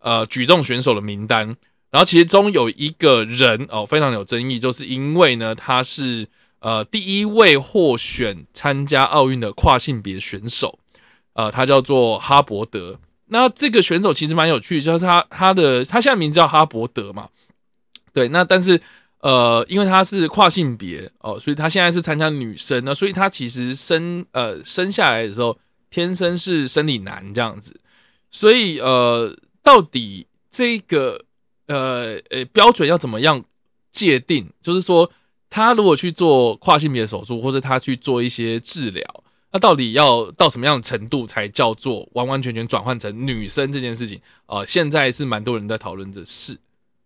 [0.00, 1.54] 呃举重选手的名单，
[1.90, 6.26] 然后其中有一个人哦非常有争议，就是因为呢他是
[6.60, 10.78] 呃第一位获选参加奥运的跨性别选手，
[11.34, 12.98] 呃，他叫做哈伯德。
[13.28, 17.28] 那这个选手其实蛮有趣，就是他他的他现在名字叫哈伯德嘛，
[18.12, 18.80] 对，那但是
[19.20, 25.58] 呃，因为他是跨性别哦，所以他现在是参加女生呢，所以他其实生呃生下来的时候
[25.90, 27.80] 天生是生理男这样子，
[28.30, 31.24] 所以呃，到底这个
[31.66, 33.44] 呃呃标准要怎么样
[33.90, 34.48] 界定？
[34.62, 35.10] 就是说，
[35.50, 39.02] 他如果去做跨性别手术，或者他去做一些治疗。
[39.52, 44.20] 那到底要到什么样的程度才叫做完完全全转换成女生这件事情？
[44.46, 46.58] 呃，现在是蛮多人在讨论这事。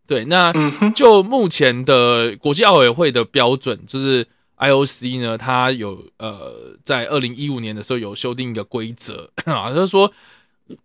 [0.07, 0.53] 对，那
[0.91, 4.27] 就目前的国际奥委会的标准，就是
[4.59, 10.13] IOC 呢，它有呃，在二零一五年的时候有修订一个规则 啊，就是说，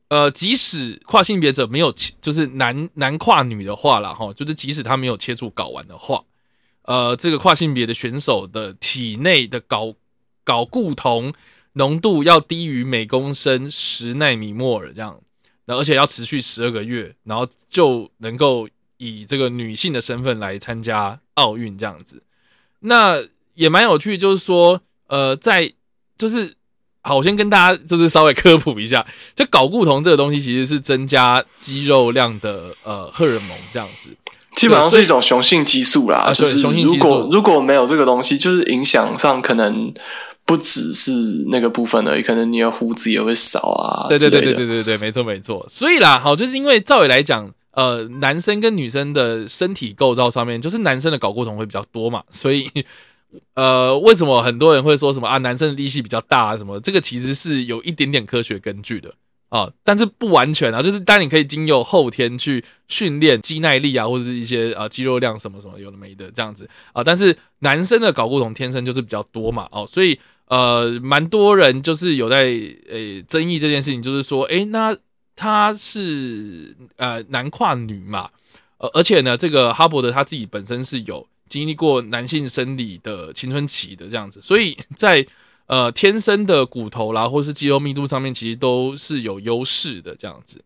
[0.10, 6.24] 呃，即使跨性别者没有切，就是男男跨女的话啦，哈，就是即使他没有切除睾丸的话，
[6.84, 9.96] 呃，这个跨性别的选手的体内的睾
[10.46, 11.34] 睾固酮
[11.74, 15.20] 浓度要低于每公升十纳米摩尔这样，
[15.66, 22.24] 那而且要持续十二个月，然后就能够以这个女性的身份来参加奥运这样子。
[22.82, 23.22] 那
[23.56, 25.74] 也蛮有趣，就是说，呃，在
[26.18, 26.54] 就是
[27.02, 34.16] 好，我先跟大家就是稍微科普一下，就睾固酮这个东西其实是增加肌肉量的呃荷尔蒙这样子。
[34.54, 39.94] 基本上是一种雄性激素啦，就是如果如果没有这个东西，就是影响上可能
[40.46, 41.12] 不只是
[41.50, 45.66] 那个部分而已，可能你的胡子也会少啊，对对对对对对对，没错没错。
[45.70, 52.70] 所以啦，好，就是因为照理来讲，呃，男生跟女生的身体构造上面，就是男生的睾固酮会比较多嘛， 所以
[53.56, 56.80] 呃，为什么很多人会说什么啊，男生的力气比较大啊什么？
[56.80, 59.12] 这个其实是有一点点科学根据的
[59.56, 72.52] 啊，但是不完全啊，就是当你可以经由后天去训练肌耐力啊，或者是一些啊肌肉量什么什么有的没的这样子啊，但是男生的睾固酮天生就是比较多嘛，哦，所以呃，蛮多人就是有在
[72.90, 74.96] 呃争议这件事情，就是说，诶，那
[75.38, 78.30] 他是呃男跨女嘛，
[78.78, 85.26] 呃，而且呢，这个哈伯德他自己本身是有经历过男性生理的青春期的这样子，所以在
[85.68, 90.64] 呃天生的骨头啦，或是肌肉密度上面，其实都是有优势的这样子。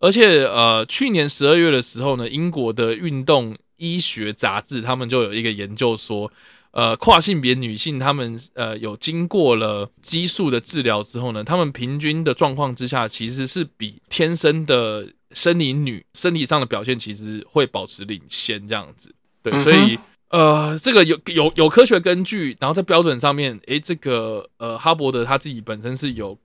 [0.00, 6.30] 而且呃，去年十二月的时候呢，英国的运动医学杂志他们就有一个研究说，
[6.72, 19.14] 呃，跨性别女性她们呃有经过了激素的治疗之后呢，她们平均的状况之下，其实是比天生的生理女生理上的表现其实会保持领先这样子。
[19.42, 19.98] 对，所以
[20.34, 26.36] 呃，这个有有有科学根据，然后在标准上面，诶，这个呃哈伯德他自己本身是有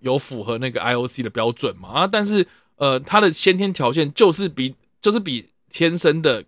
[0.00, 6.42] 有符合那个 IOC 的标准嘛啊，但是呃，他的先天条件就是比就是比天生的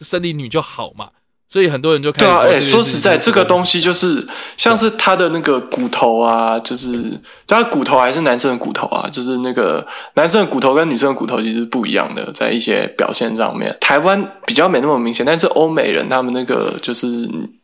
[0.00, 1.12] 生理女就好嘛，
[1.48, 4.26] 所以很多人就开始对啊，哎、哎、说实在，这个东西西就是
[4.56, 17.06] 像是他的那个骨头啊，就是他的骨头还是男生的骨头啊，就是那个男生的骨头跟女生的骨头其实不一样的，在一些表现上面，台湾比较没那么明显，但是欧美人他们那个就是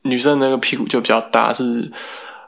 [0.03, 1.91] 女生的那个屁股就比较大，是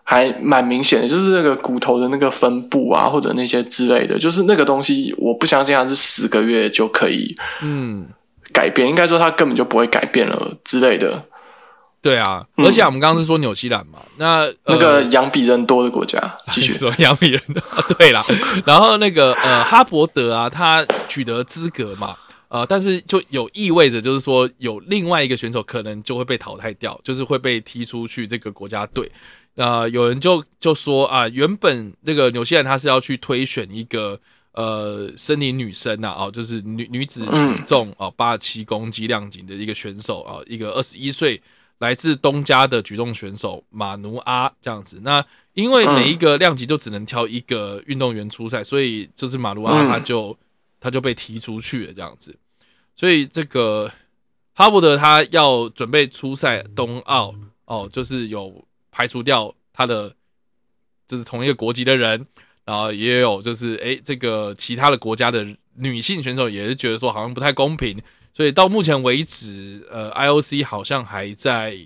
[0.04, 8.06] 还蛮明显的，就是那个骨头的那个分布啊，或者那些之类的，就是那个东西，我不相信它是十个月就可以嗯。
[8.54, 11.26] 改变，应该说他根本就不会改变了之类的。
[12.00, 16.20] 对啊，嗯而且我们刚刚是说纽西兰嘛，那、呃、那个羊比人多的国家，
[16.52, 16.72] 继续。
[16.74, 17.62] 说羊比人多，
[17.98, 18.22] 对啦。
[18.66, 22.14] 然后那个呃哈伯德啊，他取得资格嘛，
[22.48, 29.10] 呃，但是就有意味着就是说有另外一个选手可能就会被淘汰掉，就是会被踢出去这个国家队。
[29.56, 34.20] 呃，有人就就说啊，原本这个纽西兰他是要去推选一个
[34.54, 41.40] 呃森林女生呐、啊，哦，就是女女子举重哦八十七公斤量级的一个选手啊，一个二十一岁
[41.78, 45.00] 来自东家的举重选手马努阿这样子。
[45.02, 45.24] 那
[45.54, 50.36] 因为每一个量级就只能挑一个运动员出赛，所以就是马努阿嗯他就、
[50.80, 52.36] 他就被踢出去了这样子。
[52.96, 53.90] 所以这个
[54.52, 57.34] 哈伯德他要准备出赛冬奥
[57.66, 60.14] 哦，就是有排除掉他的
[61.06, 62.24] 就是同一个国籍的人，
[62.64, 65.46] 然后也有就是诶这个其他的国家的
[65.76, 68.00] 女性选手也是觉得说好像不太公平，
[68.32, 71.76] 所以到目前为止，呃，IOC 好像还在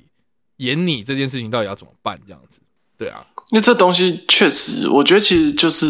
[0.59, 2.61] 演你这件事情到底要怎么办这样子。
[2.97, 5.87] 对啊，因为这东西确实，我觉得其实就是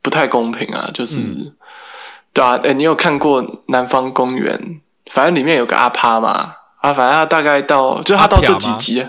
[0.00, 1.56] 不太公平啊，就是、嗯。
[2.32, 4.58] 对啊，哎、你有看过《南方公园》？
[5.12, 9.06] 反正里面有个阿趴嘛，啊，反正他大概到就他到这几集，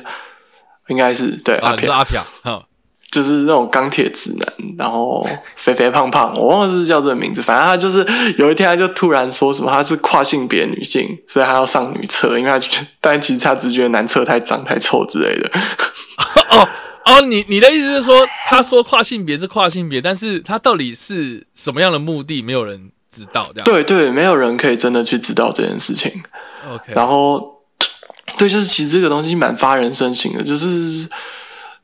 [0.90, 2.68] 应该是对啊，阿撇，你是阿飘，哈，
[3.12, 5.26] 就是那种钢铁直男，然后
[5.56, 8.06] 肥肥胖胖，我忘了是不是叫这个名字，反正他就是
[8.38, 15.50] 有一天他就突然说什么他是跨性别女性，所以他要上女厕，因为他觉得，但其实他只觉得男厕太脏太臭之类的。
[16.50, 16.68] 哦
[17.06, 23.64] 哦，你你的意思是说，他说跨性别是跨性别，但是他到底是什么样的目的，没有人知道这样。
[23.64, 26.12] 对对，没有人可以真的去知道这件事情。
[26.68, 27.62] ，OK，然后，
[28.40, 31.08] 对，就是其实这个东西蛮发人深省的，就是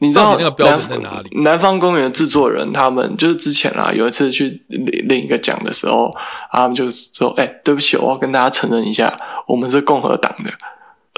[0.01, 6.05] 你知道那个标准在南哪里南方公园的制作人他们就是之前啊有一次去领领一个奖的时候，
[6.49, 10.51] 啊他们就说：“哎、对不起，我要跟大家承认一下，我们是共和党的。”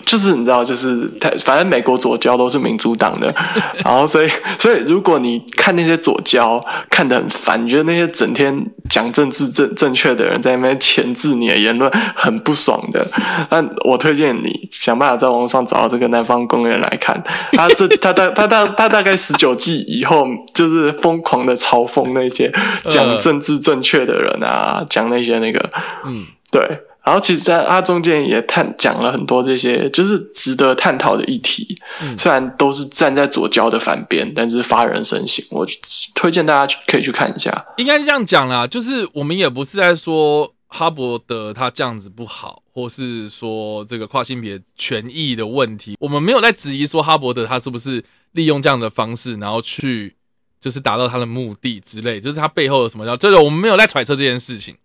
[0.05, 3.33] 就是你知道，就是他反正美国左交都是民主党的，
[3.83, 4.29] 然后所以
[4.59, 13.07] 所以如果你看那些左交看得很烦，你觉得那些整天讲政治正正确的人在那边钳制你的言论很不爽的，
[13.49, 17.21] 那我推荐你想办法在网络上找到这个南方公园来看，
[17.53, 22.51] 他这他大他大他大概十九季以后就是疯狂的嘲讽那些
[22.89, 25.69] 讲政治正确的人啊，讲那些那个。
[26.05, 26.61] 嗯，对，
[27.03, 35.67] 然后其实在它中间也探讲了很多这些就是值得探讨的议题，嗯虽然都是站在左交的反边，但是发人深省，我
[36.15, 37.53] 推荐大家去可以去看一下。
[37.75, 48.01] 应该是这样讲啦，就是我们也不是在说哈伯德他这样子不好，或是说这个跨性别权益的问题，我们没有在质疑说哈伯德他是不是
[48.31, 50.15] 利用这样的方式，然后去
[50.61, 54.75] 就是达到他的目的之类，就是他背后有什么叫，这个我们没有在揣测这件事情，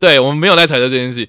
[0.00, 1.28] 对我们没有在揣测这件事情。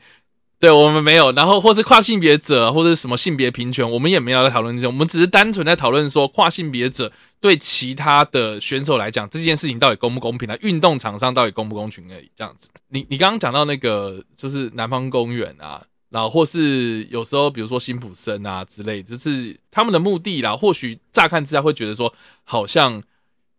[0.59, 10.57] 对我们没有，然后或是跨性别者，或者什么性别平权，我们也没有在讨论这些，我们只是单纯在讨论说跨性别者对其他的选手来讲，这件事情到底公不公平啊？
[10.59, 12.69] 运动场上到底公不公平而已，这样子。
[12.89, 23.01] 你你刚刚讲到那个就是南方公园啊，然后或是有时候比如说辛普森啊之类，就是他们的目的啦，或许乍看之下会觉得说好像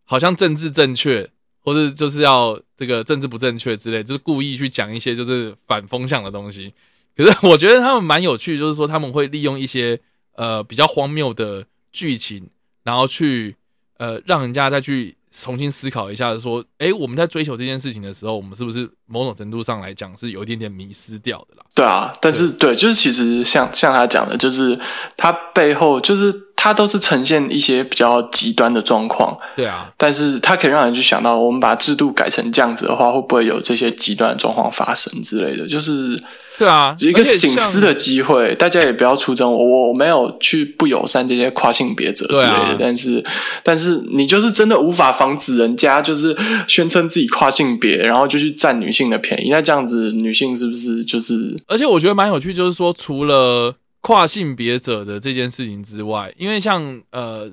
[0.05, 1.26] 好像政治正确，
[1.64, 6.74] 或是就是要这个政治不正确之类，就是故意去讲一些就是反风向的东西。
[7.16, 9.98] 可是我觉得他们蛮有趣，就是说他们会利用一些
[10.36, 12.48] 呃比较荒谬的剧情，
[12.82, 13.54] 然后去
[13.98, 21.64] 呃让人家再去重新思考一下，说，诶，我们在追求这件事情的时候，我们是不是某种程度上来讲是有一点点迷失掉的啦？
[21.74, 24.78] 对啊，但是对，就是其实像像他讲的，就是
[25.16, 35.68] 他背后就是他都是呈现一些比较极端的状况，对啊，但是他可以让人去想到，我们把制度改成这样子的话，会不会有这些极端的状况发生之类的？
[35.68, 36.20] 就是
[36.61, 43.24] 对啊，一个醒思的机会，大家也不要出征我，我没有去不友善这些跨性别者之类的，啊但是
[43.64, 46.36] 但是你就是真的无法防止人家就是
[46.68, 57.50] 宣称自己跨性别，然后就去占女性的便宜，那这样子女性是不是就是而且我觉得蛮有趣，就是说，除了跨性别者的这件事情之外，因为像呃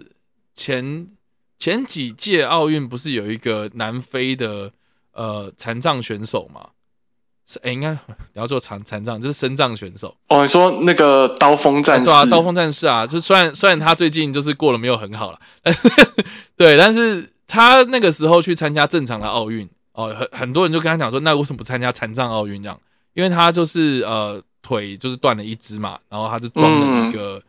[0.53, 1.07] 前
[1.57, 4.69] 前几届奥运不是有一个南非的
[5.13, 6.71] 呃残障选手嘛？
[7.49, 7.97] 是哎，应该你
[8.33, 10.13] 要做残残障，就是身障选手。
[10.27, 10.41] 哦？
[10.41, 15.89] 你说那个刀锋战士，对啊，刀锋战士啊，就虽然虽然他最近就是过得没有很好了，但是
[16.57, 22.77] 对，但是他那个时候去参加正常的奥运哦，很很多人就跟他讲说，那为什么不参加残障奥运这样？
[23.13, 27.41] 因为他就是呃腿就是断了一只嘛，然后他就装了一个、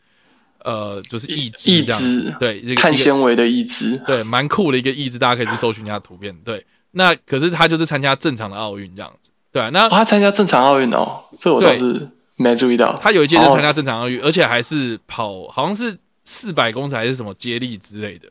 [0.64, 6.34] 呃就是义肢义这样子肢，对，这个碳纤维的义肢，对，蛮酷的一个义肢，大家可以去搜寻一下图片。
[6.44, 12.96] 对，那可是他就是参加正常的奥运这样子，对啊，那哦，他参加正常奥运哦，这我倒是没注意到。
[13.01, 18.28] 他有一届是参加哦正常奥运，而且还是跑好像是四百公尺还是什么接力之类的。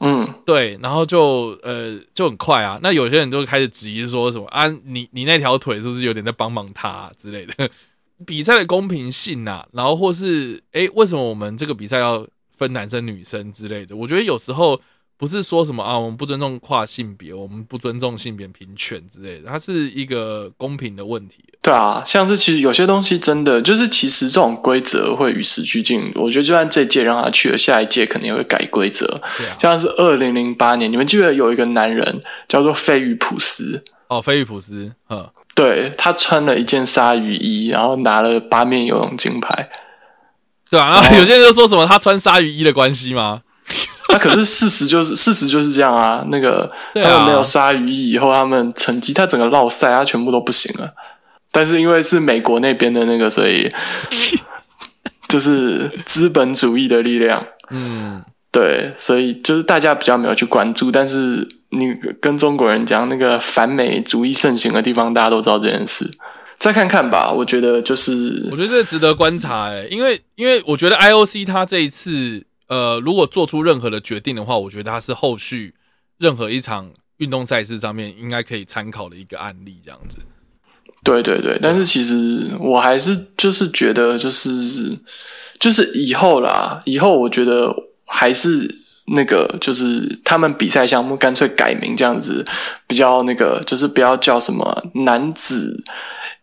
[0.00, 2.78] 嗯，对，然后就呃就很快啊。
[2.82, 7.68] 那有些人就开始质疑说什么啊，你你那条腿是不是有点在帮忙他、啊之类的？
[8.26, 13.96] 比赛的公平性呐、然后或是哎，为什么我们这个比赛要分男生女生之类的？
[13.96, 14.78] 我觉得有时候
[15.20, 21.44] 不是说什么啊，我们不尊重跨性别，我们不尊重性别平权之类的，它是一个公平的问题。
[21.60, 26.10] 对啊，像是其实有些东西真的就是，其实这种规则会与时俱进。
[26.14, 29.06] 我觉得就算这届让他去了，下一届肯定也会改规则。
[29.22, 39.68] 啊，像是二零零八年，你们记得有一个男人叫做菲 ü 普斯，哦，菲利普斯，嗯，对他穿了一件鲨鱼衣，然后拿了八面游泳金牌。
[40.70, 40.88] 对啊。
[40.88, 43.42] 然后有些人就说什么他穿鲨鱼衣的关系吗？
[44.08, 46.24] 那、 可是事实就是事实就是这样啊。
[46.28, 50.92] 那个啊他们没有鲨鱼衣以后，他们成绩他整个落赛，他全部都不行了。
[51.52, 53.68] 但是因为是美国那边的那个，所以
[55.28, 57.44] 就是资本主义的力量。
[57.70, 66.10] 嗯，对，所以就是大家比较没有去关注，但是你跟中国人讲那个反美主义盛行的地方，大家都知道这件事。
[66.58, 75.74] 再看看吧，我觉得就是我觉得这值得观察诶、因为因为我觉得 IOC 它这一次呃，如果做出任何的决定的话，我觉得他是后续
[76.18, 80.20] 任何一场运动赛事上面应该可以参考的一个案例，这样子。
[81.02, 84.96] 对对对，但是其实我还是就是觉得就是
[85.58, 87.74] 就是以后啦，以后我觉得
[88.06, 88.82] 还是
[89.16, 92.46] 那个就是他们比赛项目干脆改名这样子，
[92.86, 95.82] 比较那个就是不要叫什么男子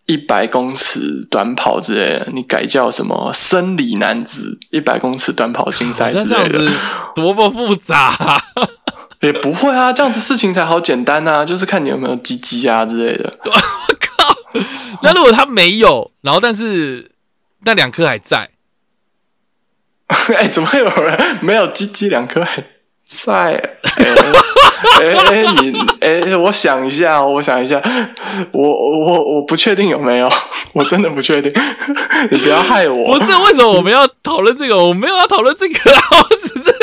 [0.07, 6.71] 一百公尺短跑之类的，你改叫什么生理男子一百公尺短跑竞赛这样类的子。
[7.13, 8.41] 多么复杂、啊！
[9.21, 13.31] 也不会啊，这样子事情才好简单啊，就是看你有没有鸡鸡啊之类的。
[13.45, 14.35] 我靠
[15.01, 17.11] 那如果他没有，然后但是
[17.65, 18.49] 那两颗还在，
[20.07, 22.63] 哎、怎么会有人没有鸡鸡两颗还
[23.07, 23.53] 在？
[24.99, 27.81] 哎、哎、你哎、我想一下，我想一下，
[28.51, 30.29] 我我我不确定有没有，
[30.73, 31.51] 我真的不确定，
[32.29, 33.17] 你不要害我。
[33.17, 34.77] 不是为什么我们要讨论这个？
[34.77, 36.75] 我没有要讨论这个啊，我只是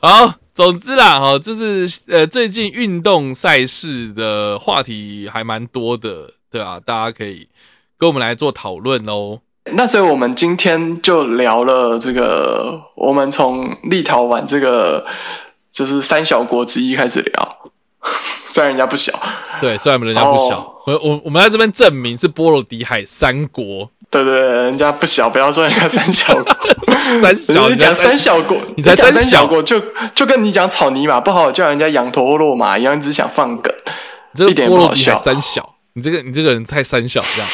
[0.00, 0.34] 好。
[0.56, 7.46] 总之啦，哈，就是呃，最近运动赛事的话题还蛮多的，对啊，大家可以
[7.98, 9.40] 跟我们来做讨论哦。
[9.72, 15.04] 那所以我们今天就聊了这个，我们从立陶宛这个
[15.72, 17.58] 就是三小国之一开始聊，
[18.48, 19.12] 虽然人家不小，
[19.60, 26.44] 对，虽然人家不小，哦我我我们在这边证明是波罗的海三国，对对对，人家不小，不要说人家三小国。
[27.20, 29.80] 三小，你讲三小国，你才三小小国，就
[30.14, 33.72] 就跟你讲草泥马不好叫人家羊驼或落马一样，只想放梗。
[34.34, 37.48] 这一点不好笑三小，你这个你这个人太三小这样。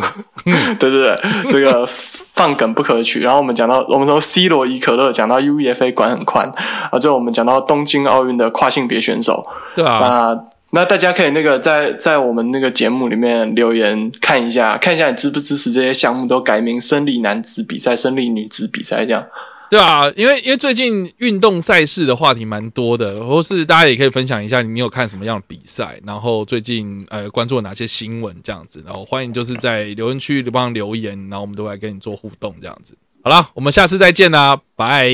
[0.78, 1.16] 对对对，
[1.50, 3.20] 这个放梗不可取。
[3.20, 6.50] 然后我们讲到，我们从 C 罗伊可乐讲到 UEFA 管很宽，
[6.90, 9.44] 啊，最后我们讲到东京奥运的跨性别选手。
[9.74, 19.24] 对啊，那那大家可以那个在在我们那个节目里面留言看一下，看一下你支不支持这些项目都改名生理男子比赛、生理女子比赛这样。
[19.72, 32.94] 对啊，因为因为最近运动赛事的话题蛮多的，或是大家也可以分享一下你有看什么样的比赛，然后最近呃关注了哪些新闻这样子，然后欢迎就是在留言区帮留言，然后我们都来跟你做互动这样子。
[33.24, 35.10] 好啦，我们下次再见啦，拜。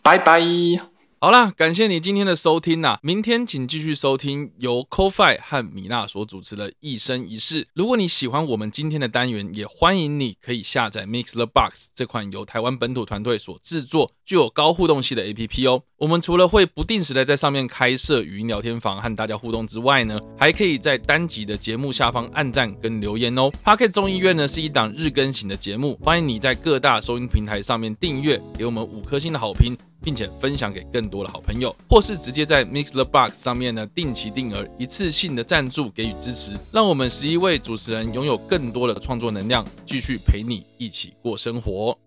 [0.00, 0.95] 拜拜。
[1.26, 7.64] 好啦，感谢你今天的收听呐、明天请继续收听由 c o f i 和米娜所主持的《一生一世》。
[7.74, 15.82] 如果你喜欢我们今天的单元，也欢迎你可以下载 Mix the Box 这款由台湾本土团队所制作、具有高互动性的 APP 哦。
[15.96, 23.50] 我们除了会不定时的在上面开设语音聊天房和大家互动之外呢，还可以在单集的节目下方按赞跟留言哦。
[23.64, 29.74] Pocket 众议院呢是一档日更型的节目，欢迎你在各大收音平台上面订阅，给我们五颗星的好评。
[30.06, 41.98] 并且分享给更多的好朋友，或是直接在 Mix the Box 上面呢定期定额一次性的赞助给予支持，让我们十一位主持人拥有更多的创作能量，继续陪你一起过生活。